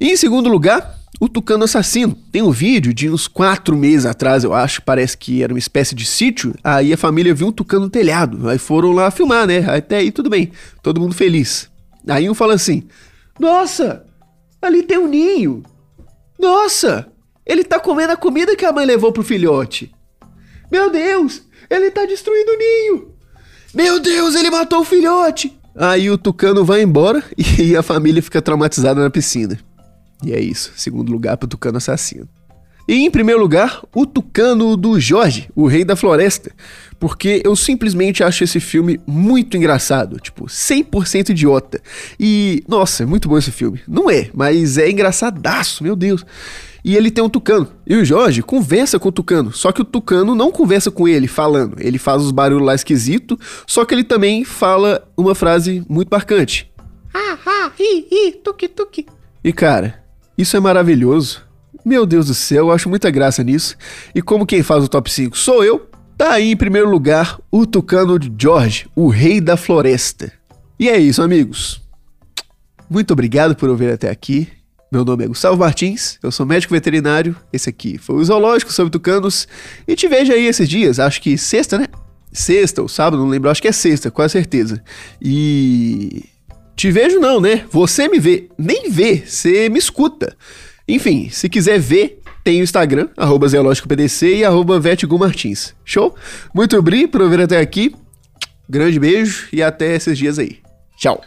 E 0.00 0.08
em 0.08 0.16
segundo 0.16 0.48
lugar, 0.48 0.98
o 1.20 1.28
Tucano 1.28 1.64
Assassino. 1.64 2.16
Tem 2.32 2.40
um 2.40 2.50
vídeo 2.50 2.94
de 2.94 3.10
uns 3.10 3.28
quatro 3.28 3.76
meses 3.76 4.06
atrás, 4.06 4.42
eu 4.42 4.54
acho, 4.54 4.80
parece 4.82 5.16
que 5.16 5.42
era 5.42 5.52
uma 5.52 5.58
espécie 5.58 5.94
de 5.94 6.06
sítio. 6.06 6.54
Aí 6.64 6.90
a 6.90 6.96
família 6.96 7.34
viu 7.34 7.48
um 7.48 7.52
tucano 7.52 7.84
no 7.84 7.90
telhado. 7.90 8.48
Aí 8.48 8.56
foram 8.56 8.92
lá 8.92 9.10
filmar, 9.10 9.46
né? 9.46 9.58
Até 9.70 9.98
aí 9.98 10.10
tudo 10.10 10.30
bem, 10.30 10.50
todo 10.82 11.00
mundo 11.00 11.14
feliz. 11.14 11.68
Aí 12.08 12.30
um 12.30 12.34
fala 12.34 12.54
assim: 12.54 12.84
Nossa, 13.38 14.06
ali 14.62 14.82
tem 14.82 14.96
um 14.96 15.06
ninho. 15.06 15.62
Nossa, 16.38 17.06
ele 17.44 17.62
tá 17.62 17.78
comendo 17.78 18.14
a 18.14 18.16
comida 18.16 18.56
que 18.56 18.64
a 18.64 18.72
mãe 18.72 18.86
levou 18.86 19.12
pro 19.12 19.22
filhote. 19.22 19.92
Meu 20.72 20.90
Deus, 20.90 21.42
ele 21.68 21.90
tá 21.90 22.06
destruindo 22.06 22.52
o 22.52 22.56
ninho. 22.56 23.14
Meu 23.74 24.00
Deus, 24.00 24.34
ele 24.34 24.50
matou 24.50 24.80
o 24.80 24.84
filhote. 24.84 25.54
Aí 25.76 26.10
o 26.10 26.16
tucano 26.16 26.64
vai 26.64 26.80
embora 26.82 27.22
e 27.36 27.76
a 27.76 27.82
família 27.82 28.22
fica 28.22 28.40
traumatizada 28.40 29.02
na 29.02 29.10
piscina. 29.10 29.58
E 30.24 30.32
é 30.32 30.40
isso, 30.40 30.72
segundo 30.76 31.12
lugar 31.12 31.36
para 31.36 31.46
o 31.46 31.48
Tucano 31.48 31.78
Assassino. 31.78 32.28
E 32.88 33.04
em 33.04 33.10
primeiro 33.10 33.40
lugar, 33.40 33.82
o 33.94 34.04
Tucano 34.04 34.76
do 34.76 34.98
Jorge, 34.98 35.48
o 35.54 35.68
Rei 35.68 35.84
da 35.84 35.94
Floresta, 35.94 36.50
porque 36.98 37.40
eu 37.44 37.54
simplesmente 37.54 38.24
acho 38.24 38.42
esse 38.42 38.58
filme 38.58 39.00
muito 39.06 39.56
engraçado, 39.56 40.18
tipo, 40.18 40.46
100% 40.46 41.30
idiota. 41.30 41.80
E, 42.18 42.64
nossa, 42.66 43.04
é 43.04 43.06
muito 43.06 43.28
bom 43.28 43.38
esse 43.38 43.52
filme. 43.52 43.80
Não 43.86 44.10
é, 44.10 44.28
mas 44.34 44.76
é 44.76 44.90
engraçadaço, 44.90 45.84
meu 45.84 45.94
Deus. 45.94 46.26
E 46.84 46.96
ele 46.96 47.10
tem 47.10 47.22
um 47.22 47.28
tucano. 47.28 47.68
E 47.86 47.94
o 47.94 48.04
Jorge 48.04 48.42
conversa 48.42 48.98
com 48.98 49.08
o 49.08 49.12
tucano. 49.12 49.52
Só 49.52 49.70
que 49.70 49.82
o 49.82 49.84
tucano 49.84 50.34
não 50.34 50.50
conversa 50.50 50.90
com 50.90 51.06
ele 51.06 51.28
falando. 51.28 51.76
Ele 51.78 51.98
faz 51.98 52.22
os 52.22 52.32
barulhos 52.32 52.66
lá 52.66 52.74
esquisito. 52.74 53.38
Só 53.66 53.84
que 53.84 53.94
ele 53.94 54.02
também 54.02 54.44
fala 54.44 55.06
uma 55.16 55.34
frase 55.34 55.84
muito 55.88 56.08
marcante. 56.08 56.72
Ah, 57.14 57.38
ah, 57.46 57.70
hi, 57.78 58.06
hi, 58.10 58.32
tuki, 58.42 58.66
tuki. 58.66 59.06
E 59.44 59.52
cara, 59.52 59.99
isso 60.40 60.56
é 60.56 60.60
maravilhoso. 60.60 61.42
Meu 61.84 62.06
Deus 62.06 62.26
do 62.26 62.34
céu, 62.34 62.66
eu 62.66 62.72
acho 62.72 62.88
muita 62.88 63.10
graça 63.10 63.44
nisso. 63.44 63.76
E 64.14 64.22
como 64.22 64.46
quem 64.46 64.62
faz 64.62 64.84
o 64.84 64.88
top 64.88 65.10
5 65.10 65.36
sou 65.36 65.62
eu, 65.62 65.86
tá 66.16 66.32
aí 66.32 66.50
em 66.50 66.56
primeiro 66.56 66.88
lugar 66.90 67.38
o 67.50 67.66
Tucano 67.66 68.18
de 68.18 68.32
George, 68.38 68.88
o 68.96 69.08
rei 69.08 69.40
da 69.40 69.56
floresta. 69.56 70.32
E 70.78 70.88
é 70.88 70.98
isso, 70.98 71.22
amigos. 71.22 71.82
Muito 72.88 73.12
obrigado 73.12 73.54
por 73.54 73.68
ouvir 73.68 73.92
até 73.92 74.10
aqui. 74.10 74.48
Meu 74.90 75.04
nome 75.04 75.24
é 75.24 75.28
Gustavo 75.28 75.56
Martins, 75.56 76.18
eu 76.22 76.32
sou 76.32 76.44
médico 76.44 76.74
veterinário. 76.74 77.36
Esse 77.52 77.68
aqui 77.68 77.96
foi 77.98 78.16
o 78.16 78.24
Zoológico 78.24 78.72
sobre 78.72 78.90
Tucanos. 78.90 79.46
E 79.86 79.94
te 79.94 80.08
vejo 80.08 80.32
aí 80.32 80.46
esses 80.46 80.68
dias, 80.68 80.98
acho 80.98 81.20
que 81.20 81.38
sexta, 81.38 81.78
né? 81.78 81.86
Sexta 82.32 82.82
ou 82.82 82.88
sábado, 82.88 83.22
não 83.22 83.28
lembro, 83.28 83.50
acho 83.50 83.62
que 83.62 83.68
é 83.68 83.72
sexta, 83.72 84.10
com 84.10 84.28
certeza. 84.28 84.82
E 85.20 86.24
te 86.80 86.90
vejo 86.90 87.20
não, 87.20 87.42
né? 87.42 87.66
Você 87.70 88.08
me 88.08 88.18
vê. 88.18 88.48
Nem 88.56 88.90
vê, 88.90 89.22
você 89.26 89.68
me 89.68 89.78
escuta. 89.78 90.34
Enfim, 90.88 91.28
se 91.28 91.46
quiser 91.46 91.78
ver, 91.78 92.22
tem 92.42 92.62
o 92.62 92.64
Instagram, 92.64 93.10
arroba 93.18 93.46
e 94.24 94.42
arroba. 94.42 94.74
Show? 95.84 96.16
Muito 96.54 96.78
obrigado 96.78 97.10
por 97.10 97.20
ouvir 97.20 97.42
até 97.42 97.58
aqui. 97.58 97.94
Grande 98.66 98.98
beijo 98.98 99.46
e 99.52 99.62
até 99.62 99.94
esses 99.94 100.16
dias 100.16 100.38
aí. 100.38 100.56
Tchau. 100.96 101.20